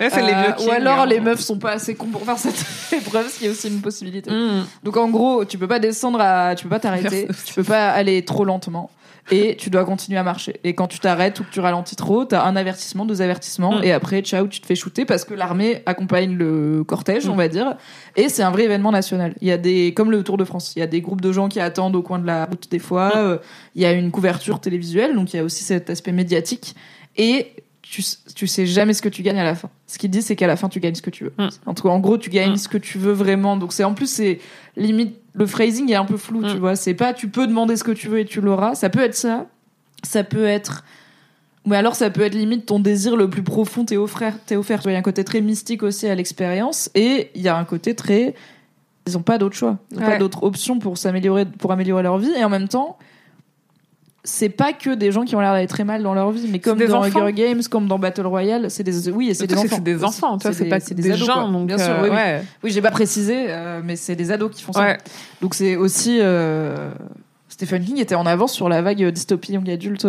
Ouais, 0.00 0.10
c'est 0.10 0.22
les 0.22 0.32
euh, 0.32 0.66
Ou 0.66 0.70
alors 0.70 1.00
hein. 1.00 1.06
les 1.06 1.20
meufs 1.20 1.40
sont 1.40 1.58
pas 1.58 1.72
assez 1.72 1.94
cons 1.94 2.06
pour 2.06 2.24
faire 2.24 2.38
cette 2.38 2.64
épreuve, 2.92 3.28
ce 3.28 3.38
qui 3.38 3.46
est 3.46 3.50
aussi 3.50 3.68
une 3.68 3.80
possibilité. 3.80 4.30
Mm. 4.30 4.66
Donc 4.82 4.96
en 4.96 5.08
gros, 5.08 5.44
tu 5.44 5.58
peux 5.58 5.68
pas 5.68 5.78
descendre 5.78 6.20
à, 6.20 6.54
tu 6.54 6.64
peux 6.64 6.70
pas 6.70 6.80
t'arrêter, 6.80 7.28
tu 7.44 7.54
peux 7.54 7.64
pas 7.64 7.90
aller 7.90 8.24
trop 8.24 8.44
lentement 8.44 8.90
et 9.30 9.56
tu 9.56 9.70
dois 9.70 9.84
continuer 9.84 10.18
à 10.18 10.22
marcher. 10.22 10.60
Et 10.64 10.74
quand 10.74 10.86
tu 10.86 10.98
t'arrêtes 10.98 11.40
ou 11.40 11.44
que 11.44 11.50
tu 11.50 11.60
ralentis 11.60 11.96
trop, 11.96 12.24
t'as 12.24 12.44
un 12.44 12.56
avertissement, 12.56 13.04
deux 13.04 13.22
avertissements, 13.22 13.78
mm. 13.78 13.84
et 13.84 13.92
après, 13.92 14.20
ciao, 14.22 14.46
tu 14.46 14.60
te 14.60 14.66
fais 14.66 14.74
shooter 14.74 15.04
parce 15.04 15.24
que 15.24 15.34
l'armée 15.34 15.82
accompagne 15.86 16.36
le 16.36 16.84
cortège, 16.84 17.26
mm. 17.26 17.30
on 17.30 17.36
va 17.36 17.48
dire. 17.48 17.76
Et 18.16 18.28
c'est 18.28 18.42
un 18.42 18.50
vrai 18.50 18.64
événement 18.64 18.92
national. 18.92 19.34
Il 19.40 19.48
y 19.48 19.52
a 19.52 19.58
des, 19.58 19.92
comme 19.94 20.10
le 20.10 20.22
Tour 20.22 20.36
de 20.36 20.44
France, 20.44 20.74
il 20.76 20.80
y 20.80 20.82
a 20.82 20.86
des 20.86 21.00
groupes 21.00 21.20
de 21.20 21.32
gens 21.32 21.48
qui 21.48 21.60
attendent 21.60 21.96
au 21.96 22.02
coin 22.02 22.18
de 22.18 22.26
la 22.26 22.44
route 22.44 22.70
des 22.76 22.82
fois. 22.82 23.08
Mm. 23.08 23.18
Euh, 23.18 23.38
il 23.74 23.82
y 23.82 23.86
a 23.86 23.92
une 23.92 24.10
couverture 24.10 24.60
télévisuelle, 24.60 25.14
donc 25.14 25.32
il 25.32 25.36
y 25.36 25.40
a 25.40 25.44
aussi 25.44 25.64
cet 25.64 25.88
aspect 25.90 26.12
médiatique. 26.12 26.74
Et 27.16 27.52
tu, 27.82 28.02
tu 28.34 28.46
sais 28.46 28.66
jamais 28.66 28.92
ce 28.92 29.00
que 29.00 29.08
tu 29.08 29.22
gagnes 29.22 29.38
à 29.38 29.44
la 29.44 29.54
fin. 29.54 29.70
Ce 29.86 29.98
qu'il 29.98 30.10
dit, 30.10 30.22
c'est 30.22 30.36
qu'à 30.36 30.46
la 30.46 30.56
fin, 30.56 30.68
tu 30.68 30.80
gagnes 30.80 30.94
ce 30.94 31.02
que 31.02 31.10
tu 31.10 31.24
veux. 31.24 31.32
En, 31.66 31.74
tout 31.74 31.84
cas, 31.84 31.88
en 31.88 32.00
gros, 32.00 32.18
tu 32.18 32.30
gagnes 32.30 32.56
ce 32.56 32.68
que 32.68 32.78
tu 32.78 32.98
veux 32.98 33.12
vraiment. 33.12 33.56
Donc 33.56 33.72
c'est 33.72 33.84
en 33.84 33.94
plus, 33.94 34.10
c'est 34.10 34.40
limite 34.76 35.16
le 35.34 35.46
phrasing 35.46 35.90
est 35.90 35.96
un 35.96 36.04
peu 36.04 36.16
flou, 36.16 36.42
tu 36.42 36.56
vois. 36.58 36.76
C'est 36.76 36.94
pas 36.94 37.12
tu 37.12 37.28
peux 37.28 37.46
demander 37.46 37.76
ce 37.76 37.84
que 37.84 37.92
tu 37.92 38.08
veux 38.08 38.20
et 38.20 38.24
tu 38.24 38.40
l'auras. 38.40 38.74
Ça 38.74 38.90
peut 38.90 39.02
être 39.02 39.14
ça. 39.14 39.46
Ça 40.02 40.24
peut 40.24 40.46
être. 40.46 40.84
Mais 41.66 41.76
alors, 41.76 41.94
ça 41.94 42.10
peut 42.10 42.22
être 42.22 42.34
limite 42.34 42.66
ton 42.66 42.78
désir 42.78 43.16
le 43.16 43.28
plus 43.28 43.42
profond 43.42 43.84
t'est 43.84 43.96
offert. 43.96 44.34
T'es 44.46 44.56
offert. 44.56 44.80
Il 44.84 44.92
y 44.92 44.94
a 44.94 44.98
un 44.98 45.02
côté 45.02 45.24
très 45.24 45.40
mystique 45.40 45.82
aussi 45.82 46.06
à 46.06 46.14
l'expérience 46.14 46.90
et 46.94 47.30
il 47.34 47.42
y 47.42 47.48
a 47.48 47.56
un 47.56 47.64
côté 47.64 47.94
très. 47.94 48.34
Ils 49.06 49.16
ont 49.16 49.22
pas 49.22 49.38
d'autre 49.38 49.56
choix. 49.56 49.78
Ils 49.92 49.98
ont 49.98 50.06
pas 50.06 50.18
d'autre 50.18 50.42
option 50.42 50.78
pour 50.78 50.98
s'améliorer, 50.98 51.46
pour 51.46 51.72
améliorer 51.72 52.02
leur 52.02 52.18
vie. 52.18 52.32
Et 52.36 52.44
en 52.44 52.48
même 52.48 52.68
temps, 52.68 52.98
c'est 54.26 54.48
pas 54.48 54.72
que 54.72 54.94
des 54.94 55.12
gens 55.12 55.24
qui 55.24 55.36
ont 55.36 55.40
l'air 55.40 55.52
d'aller 55.52 55.68
très 55.68 55.84
mal 55.84 56.02
dans 56.02 56.12
leur 56.12 56.30
vie, 56.32 56.48
mais 56.50 56.58
comme 56.58 56.78
dans 56.78 57.02
Hunger 57.02 57.32
Games, 57.32 57.62
comme 57.70 57.86
dans 57.86 57.98
Battle 57.98 58.26
Royale, 58.26 58.70
c'est 58.70 58.82
des 58.82 59.08
oui, 59.08 59.34
c'est 59.34 59.46
des 59.46 59.56
enfants. 59.56 59.76
C'est 59.76 59.82
des 59.82 60.04
enfants, 60.04 60.38
c'est 60.40 60.68
pas 60.68 60.80
des, 60.80 60.94
des 60.94 61.14
gens, 61.14 61.50
donc 61.50 61.68
bien 61.68 61.78
sûr. 61.78 61.90
Euh, 61.90 62.08
oui, 62.10 62.44
oui. 62.64 62.70
j'ai 62.70 62.82
pas 62.82 62.90
précisé, 62.90 63.46
euh, 63.48 63.80
mais 63.84 63.96
c'est 63.96 64.16
des 64.16 64.32
ados 64.32 64.50
qui 64.50 64.62
font 64.62 64.72
ça. 64.72 64.96
Donc 65.40 65.54
c'est 65.54 65.76
aussi 65.76 66.18
euh, 66.20 66.90
Stephen 67.48 67.84
King 67.84 67.98
était 67.98 68.16
en 68.16 68.26
avance 68.26 68.52
sur 68.52 68.68
la 68.68 68.82
vague 68.82 69.02
dystopie 69.10 69.52
young 69.52 69.70
adulte 69.70 70.06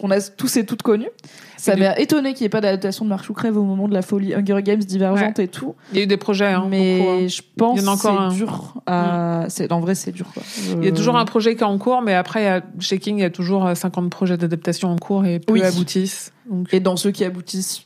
qu'on 0.00 0.10
a 0.10 0.20
tous 0.20 0.56
et 0.56 0.64
toutes 0.64 0.82
connu. 0.82 1.08
Ça 1.56 1.76
m'a 1.76 1.98
étonné 1.98 2.34
qu'il 2.34 2.44
n'y 2.44 2.46
ait 2.46 2.50
pas 2.50 2.60
d'adaptation 2.60 3.04
de 3.04 3.10
Marche 3.10 3.28
ou 3.30 3.32
Crève 3.32 3.56
au 3.56 3.62
moment 3.62 3.88
de 3.88 3.94
la 3.94 4.02
folie 4.02 4.34
Hunger 4.34 4.62
Games 4.62 4.78
divergente 4.78 5.38
et 5.38 5.48
tout. 5.48 5.74
Il 5.92 5.98
y 5.98 6.00
a 6.00 6.04
eu 6.04 6.06
des 6.06 6.16
projets, 6.16 6.46
hein, 6.46 6.66
mais 6.68 7.00
hein. 7.00 7.28
je 7.28 7.42
pense 7.56 7.80
que 7.80 7.96
c'est 7.96 8.36
dur. 8.36 8.74
À... 8.86 9.44
Mm. 9.44 9.46
C'est 9.48 9.72
en 9.72 9.80
vrai, 9.80 9.94
c'est 9.94 10.12
dur. 10.12 10.26
Quoi. 10.32 10.42
Il 10.78 10.84
y 10.84 10.88
a 10.88 10.92
toujours 10.92 11.16
un 11.16 11.24
projet 11.24 11.56
qui 11.56 11.62
est 11.62 11.66
en 11.66 11.78
cours, 11.78 12.02
mais 12.02 12.14
après, 12.14 12.42
il 12.42 12.44
y 12.44 12.48
a, 12.48 12.62
chez 12.78 12.98
King, 12.98 13.18
il 13.18 13.22
y 13.22 13.24
a 13.24 13.30
toujours 13.30 13.70
50 13.74 14.04
euh, 14.04 14.08
projets 14.08 14.36
d'adaptation 14.36 14.90
en 14.90 14.96
cours 14.96 15.24
et 15.24 15.38
peu 15.38 15.60
aboutissent. 15.62 16.32
Donc... 16.50 16.72
Et 16.72 16.80
dans 16.80 16.96
ceux 16.96 17.10
qui 17.10 17.24
aboutissent, 17.24 17.82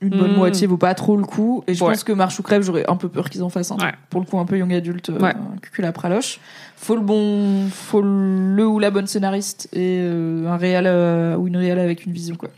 une 0.00 0.10
bonne 0.10 0.32
mm. 0.32 0.36
moitié 0.36 0.66
vaut 0.66 0.76
pas 0.76 0.94
trop 0.94 1.16
le 1.16 1.24
coup. 1.24 1.64
Et 1.66 1.74
je 1.74 1.80
pense 1.80 2.04
que 2.04 2.12
Marche 2.12 2.38
ou 2.38 2.42
Crève, 2.42 2.62
j'aurais 2.62 2.88
un 2.88 2.96
peu 2.96 3.08
peur 3.08 3.30
qu'ils 3.30 3.42
en 3.42 3.48
fassent 3.48 3.72
un. 3.72 3.76
Pour 4.10 4.20
le 4.20 4.26
coup, 4.26 4.38
un 4.38 4.44
peu 4.44 4.58
young 4.58 4.72
adulte, 4.72 5.10
euh, 5.10 5.32
que 5.72 5.82
la 5.82 5.92
praloche 5.92 6.40
faut 6.78 6.94
le 6.94 7.02
bon, 7.02 7.68
faut 7.70 8.00
le 8.00 8.66
ou 8.66 8.78
la 8.78 8.90
bonne 8.90 9.06
scénariste 9.06 9.68
et 9.72 9.98
euh, 10.00 10.48
un 10.48 10.58
euh, 10.62 11.36
ou 11.36 11.48
une 11.48 11.56
réal 11.56 11.78
avec 11.78 12.06
une 12.06 12.12
vision 12.12 12.36
quoi. 12.36 12.50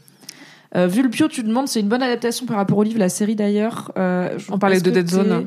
Euh, 0.77 0.87
vu 0.87 1.03
le 1.03 1.09
bio, 1.09 1.29
tu 1.29 1.43
demandes, 1.43 1.69
c'est 1.69 1.81
une 1.81 1.89
bonne 1.89 2.03
adaptation 2.03 2.47
par 2.47 2.57
rapport 2.57 2.79
au 2.79 2.83
livre, 2.83 2.99
la 2.99 3.09
série 3.09 3.37
d'ailleurs. 3.37 3.93
On 3.97 4.59
parlait 4.59 4.81
de 4.81 4.91
Dead 4.91 5.09
Zone. 5.09 5.47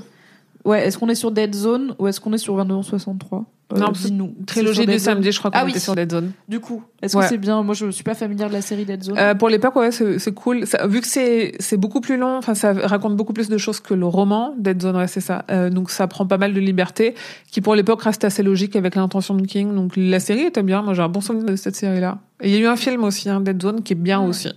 Ouais, 0.65 0.87
est-ce 0.87 0.97
qu'on 0.97 1.09
est 1.09 1.15
sur 1.15 1.31
Dead 1.31 1.53
Zone 1.53 1.93
ou 1.99 2.07
est-ce 2.07 2.21
qu'on 2.21 2.31
est 2.31 2.37
sur 2.37 2.55
2263 2.55 3.45
euh, 3.73 3.79
non, 3.79 3.91
dis-nous. 3.91 4.35
Trilogie 4.45 4.85
du 4.85 4.99
samedi, 4.99 5.31
je 5.31 5.39
crois 5.39 5.49
qu'on 5.49 5.59
ah, 5.59 5.67
était 5.67 5.79
sur 5.79 5.95
Dead 5.95 6.11
Zone. 6.11 6.31
Du 6.47 6.59
coup, 6.59 6.83
est-ce 7.01 7.17
que 7.17 7.27
c'est 7.27 7.37
bien? 7.37 7.63
Moi, 7.63 7.73
je 7.73 7.89
suis 7.91 8.03
pas 8.03 8.13
familière 8.13 8.49
de 8.49 8.53
la 8.53 8.61
série 8.61 8.85
Dead 8.85 9.01
Zone. 9.01 9.17
Euh, 9.17 9.35
pour 9.35 9.49
l'époque, 9.49 9.75
ouais, 9.75 9.91
c'est 9.91 10.33
cool. 10.33 10.67
Ça, 10.67 10.85
vu 10.85 11.01
que 11.01 11.07
c'est 11.07 11.53
c'est 11.59 11.77
beaucoup 11.77 12.01
plus 12.01 12.17
long, 12.17 12.37
enfin, 12.37 12.53
ça 12.53 12.73
raconte 12.73 13.15
beaucoup 13.15 13.33
plus 13.33 13.49
de 13.49 13.57
choses 13.57 13.79
que 13.79 13.93
le 13.93 14.05
roman 14.05 14.53
Dead 14.57 14.81
Zone, 14.81 14.97
ouais, 14.97 15.07
c'est 15.07 15.21
ça. 15.21 15.45
Euh, 15.49 15.69
donc, 15.69 15.89
ça 15.89 16.07
prend 16.07 16.27
pas 16.27 16.37
mal 16.37 16.53
de 16.53 16.59
liberté, 16.59 17.15
qui 17.51 17.61
pour 17.61 17.75
l'époque 17.75 18.03
reste 18.03 18.23
assez 18.23 18.43
logique 18.43 18.75
avec 18.75 18.95
l'intention 18.95 19.33
de 19.35 19.45
King. 19.45 19.73
Donc, 19.73 19.93
la 19.95 20.19
série 20.19 20.41
était 20.41 20.63
bien. 20.63 20.81
Moi, 20.81 20.93
j'ai 20.93 21.01
un 21.01 21.09
bon 21.09 21.21
souvenir 21.21 21.45
de 21.45 21.55
cette 21.55 21.75
série-là. 21.75 22.19
Il 22.43 22.51
y 22.51 22.55
a 22.55 22.59
eu 22.59 22.67
un 22.67 22.75
film 22.75 23.03
aussi, 23.03 23.29
hein, 23.29 23.39
Dead 23.41 23.61
Zone, 23.61 23.81
qui 23.81 23.93
est 23.93 23.97
bien 23.97 24.21
aussi. 24.21 24.49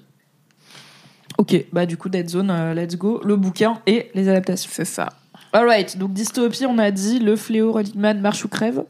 Ok, 1.39 1.67
bah 1.73 1.87
du 1.87 1.97
coup, 1.97 2.09
Dead 2.09 2.29
Zone, 2.29 2.51
euh, 2.51 2.75
let's 2.75 2.97
go. 2.97 3.21
Le 3.25 3.37
bouquin 3.37 3.79
et 3.87 4.11
les 4.15 4.29
adaptations. 4.29 4.71
C'est 4.73 4.85
ça. 4.85 5.11
Alright, 5.53 5.97
donc 5.99 6.13
dystopie, 6.13 6.67
on 6.67 6.79
a 6.79 6.91
dit 6.91 7.19
le 7.19 7.37
fléau, 7.37 7.73
Running 7.73 7.99
Man, 7.99 8.21
marche 8.21 8.45
ou 8.45 8.49
crève. 8.49 8.85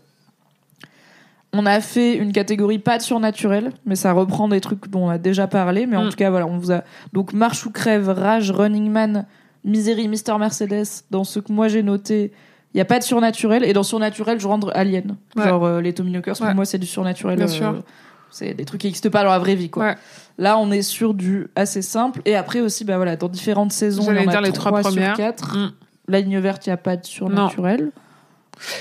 On 1.53 1.65
a 1.65 1.81
fait 1.81 2.15
une 2.17 2.33
catégorie 2.33 2.79
pas 2.79 2.99
de 2.99 3.03
surnaturel, 3.03 3.73
mais 3.85 3.97
ça 3.97 4.13
reprend 4.13 4.49
des 4.49 4.61
trucs 4.61 4.89
dont 4.91 5.07
on 5.07 5.09
a 5.09 5.19
déjà 5.19 5.47
parlé. 5.47 5.87
Mais 5.87 5.97
en 5.97 6.05
mm. 6.05 6.11
tout 6.11 6.17
cas, 6.17 6.31
voilà, 6.31 6.47
on 6.47 6.59
vous 6.59 6.73
a 6.73 6.83
donc 7.13 7.33
marche 7.33 7.65
ou 7.67 7.71
crève, 7.71 8.09
rage, 8.09 8.51
Running 8.51 8.91
Man, 8.91 9.27
Misery, 9.65 10.09
Mister 10.09 10.37
Mercedes. 10.39 11.05
Dans 11.11 11.25
ce 11.25 11.41
que 11.41 11.53
moi 11.53 11.69
j'ai 11.69 11.83
noté, 11.83 12.33
il 12.75 12.79
y 12.79 12.81
a 12.81 12.85
pas 12.85 12.99
de 12.99 13.05
surnaturel. 13.05 13.65
Et 13.65 13.73
dans 13.73 13.85
surnaturel, 13.85 14.39
je 14.39 14.47
rentre 14.47 14.71
Alien, 14.75 15.17
genre 15.37 15.65
euh, 15.65 15.81
les 15.81 15.95
Tommy 15.95 16.11
Knockers. 16.11 16.37
Pour 16.37 16.55
moi, 16.55 16.65
c'est 16.65 16.79
du 16.79 16.87
surnaturel. 16.87 17.37
Bien 17.37 17.47
sûr. 17.47 17.69
Euh, 17.69 17.81
c'est 18.31 18.55
des 18.55 18.65
trucs 18.65 18.81
qui 18.81 18.89
n'existent 18.89 19.11
pas 19.11 19.23
dans 19.23 19.31
la 19.31 19.39
vraie 19.39 19.55
vie, 19.55 19.71
quoi. 19.71 19.95
Là, 20.38 20.59
on 20.59 20.70
est 20.70 20.83
sur 20.83 21.14
du 21.14 21.49
assez 21.57 21.83
simple. 21.83 22.20
Et 22.25 22.37
après 22.37 22.61
aussi, 22.61 22.85
bah 22.85 22.96
voilà, 22.96 23.16
dans 23.16 23.29
différentes 23.29 23.72
saisons, 23.72 24.12
y 24.12 24.18
en 24.18 24.29
a 24.29 24.40
les 24.40 24.53
trois 24.53 24.81
premières. 24.81 25.16
Sur 25.16 25.25
quatre. 25.25 25.57
Mm 25.57 25.72
la 26.09 26.20
ligne 26.20 26.38
verte, 26.38 26.66
il 26.66 26.70
n'y 26.70 26.75
a 26.75 26.79
pas 26.79 26.96
de 26.96 27.05
surnaturel. 27.05 27.90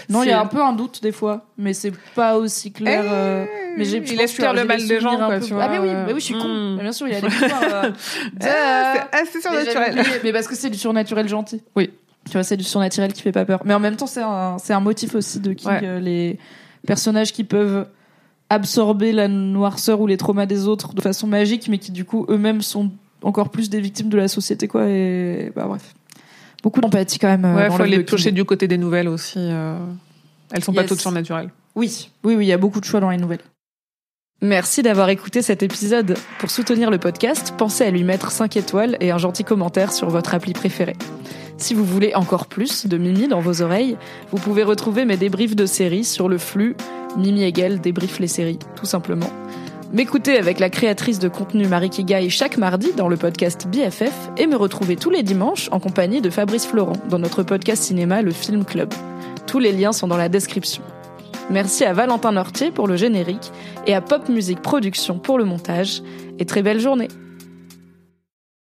Non, 0.08 0.24
il 0.24 0.30
y 0.30 0.32
a 0.32 0.40
un 0.40 0.46
peu 0.46 0.62
un 0.62 0.72
doute 0.72 1.04
des 1.04 1.12
fois, 1.12 1.48
mais 1.58 1.74
c'est 1.74 1.92
pas 2.16 2.38
aussi 2.38 2.72
clair. 2.72 3.04
Eh, 3.04 3.10
euh, 3.12 3.46
mais 3.78 3.84
j'ai, 3.84 3.98
il 3.98 4.18
laisse 4.18 4.32
faire 4.32 4.54
le 4.54 4.64
mal 4.64 4.86
des 4.86 5.02
gens, 5.02 5.18
quoi, 5.18 5.40
tu 5.42 5.54
vois. 5.54 5.66
Ah, 5.66 5.70
mais 5.70 5.80
oui, 5.80 5.90
mais 5.94 6.14
oui, 6.14 6.20
je 6.20 6.26
suis 6.26 6.34
con. 6.34 6.48
Hmm. 6.48 6.80
bien 6.80 6.94
sûr, 6.94 7.08
il 7.08 7.14
y 7.14 7.18
a 7.18 7.22
des 7.22 7.28
pouvoirs. 7.28 7.64
Euh, 7.64 7.92
ah, 8.42 9.22
c'est 9.30 9.42
surnaturel. 9.42 10.02
Mais, 10.24 10.32
parce 10.32 10.48
que 10.48 10.56
c'est 10.56 10.70
du 10.70 10.78
surnaturel 10.78 11.28
gentil. 11.28 11.62
Oui. 11.76 11.92
Tu 12.26 12.32
vois, 12.32 12.44
c'est 12.44 12.56
du 12.56 12.64
surnaturel 12.64 13.12
qui 13.12 13.22
fait 13.22 13.34
pas 13.34 13.44
peur. 13.44 13.64
Mais 13.66 13.74
en 13.74 13.80
même 13.80 13.98
temps, 13.98 14.08
c'est 14.08 14.24
un, 14.24 14.58
c'est 14.60 14.74
un 14.74 14.80
motif 14.80 15.14
aussi 15.14 15.42
de 15.42 15.52
King, 15.52 15.72
euh, 15.84 16.00
les 16.00 16.40
personnages 16.88 17.34
qui 17.34 17.44
peuvent 17.44 17.86
absorber 18.50 19.12
la 19.12 19.28
noirceur 19.28 20.00
ou 20.02 20.08
les 20.08 20.18
traumas 20.18 20.46
des 20.46 20.68
autres 20.68 20.94
de 20.94 21.02
façon 21.02 21.28
magique, 21.28 21.68
mais 21.68 21.78
qui 21.78 21.92
du 21.92 22.06
coup 22.06 22.26
eux-mêmes 22.30 22.62
sont 22.62 22.92
encore 23.24 23.50
plus 23.50 23.70
des 23.70 23.82
victimes 23.82 24.10
de 24.10 24.18
la 24.18 24.28
société, 24.28 24.68
quoi. 24.68 24.88
Et 24.88 25.52
bah 25.56 25.66
bref, 25.68 25.94
beaucoup 26.64 26.80
d'empathie 26.82 27.18
quand 27.20 27.28
même. 27.28 27.46
euh, 27.46 27.56
Ouais, 27.56 27.68
dans 27.70 27.78
faut 27.78 27.84
le 27.84 27.90
les 27.90 28.04
piocher 28.04 28.32
du 28.32 28.46
côté 28.46 28.68
des 28.68 28.78
nouvelles 28.78 29.08
aussi. 29.08 29.40
euh. 29.40 29.78
Elles 30.52 30.64
sont 30.64 30.74
pas 30.74 30.84
toutes 30.84 31.02
surnaturelles. 31.02 31.50
Oui, 31.76 32.10
oui, 32.24 32.36
oui, 32.36 32.46
il 32.46 32.50
y 32.50 32.54
a 32.54 32.58
beaucoup 32.58 32.80
de 32.80 32.86
choix 32.86 33.00
dans 33.00 33.10
les 33.10 33.18
nouvelles. 33.18 33.42
Merci 34.42 34.84
d'avoir 34.84 35.10
écouté 35.10 35.42
cet 35.42 35.64
épisode. 35.64 36.16
Pour 36.40 36.52
soutenir 36.52 36.92
le 36.92 36.98
podcast, 37.00 37.54
pensez 37.58 37.84
à 37.86 37.90
lui 37.90 38.04
mettre 38.04 38.32
5 38.32 38.56
étoiles 38.58 38.96
et 39.00 39.12
un 39.12 39.18
gentil 39.18 39.44
commentaire 39.44 39.92
sur 39.92 40.10
votre 40.10 40.36
appli 40.36 40.54
préférée. 40.54 40.96
Si 41.58 41.74
vous 41.74 41.86
voulez 41.86 42.14
encore 42.16 42.48
plus 42.48 42.86
de 42.86 42.98
Mimi 42.98 43.28
dans 43.28 43.40
vos 43.40 43.62
oreilles, 43.62 43.98
vous 44.32 44.38
pouvez 44.38 44.64
retrouver 44.64 45.06
mes 45.06 45.18
débriefs 45.18 45.56
de 45.56 45.66
séries 45.66 46.04
sur 46.04 46.28
le 46.28 46.38
flux 46.38 46.76
Mimi 47.18 47.44
Hegel 47.44 47.80
débrief 47.80 48.20
les 48.20 48.28
séries, 48.28 48.60
tout 48.76 48.86
simplement. 48.86 49.30
M'écouter 49.94 50.38
avec 50.38 50.60
la 50.60 50.70
créatrice 50.70 51.20
de 51.20 51.30
contenu 51.30 51.68
Marie 51.68 51.90
Kigai 51.90 52.30
chaque 52.30 52.58
mardi 52.58 52.92
dans 52.94 53.08
le 53.08 53.16
podcast 53.16 53.68
BFF 53.68 54.32
et 54.38 54.48
me 54.48 54.58
retrouver 54.58 54.98
tous 54.98 55.10
les 55.10 55.24
dimanches 55.24 55.70
en 55.72 55.80
compagnie 55.80 56.20
de 56.20 56.30
Fabrice 56.30 56.66
Florent 56.66 56.98
dans 57.10 57.20
notre 57.20 57.44
podcast 57.44 57.84
cinéma 57.84 58.22
Le 58.22 58.32
Film 58.32 58.66
Club. 58.66 58.94
Tous 59.48 59.60
les 59.60 59.72
liens 59.72 59.94
sont 59.94 60.08
dans 60.08 60.18
la 60.18 60.28
description. 60.28 60.84
Merci 61.50 61.86
à 61.86 61.94
Valentin 61.94 62.34
Nortier 62.34 62.72
pour 62.72 62.88
le 62.88 62.98
générique 62.98 63.52
et 63.88 63.94
à 63.94 64.02
Pop 64.02 64.28
Music 64.28 64.62
Production 64.62 65.20
pour 65.20 65.38
le 65.38 65.46
montage. 65.46 66.02
Et 66.40 66.46
très 66.46 66.64
belle 66.64 66.82
journée 66.82 67.08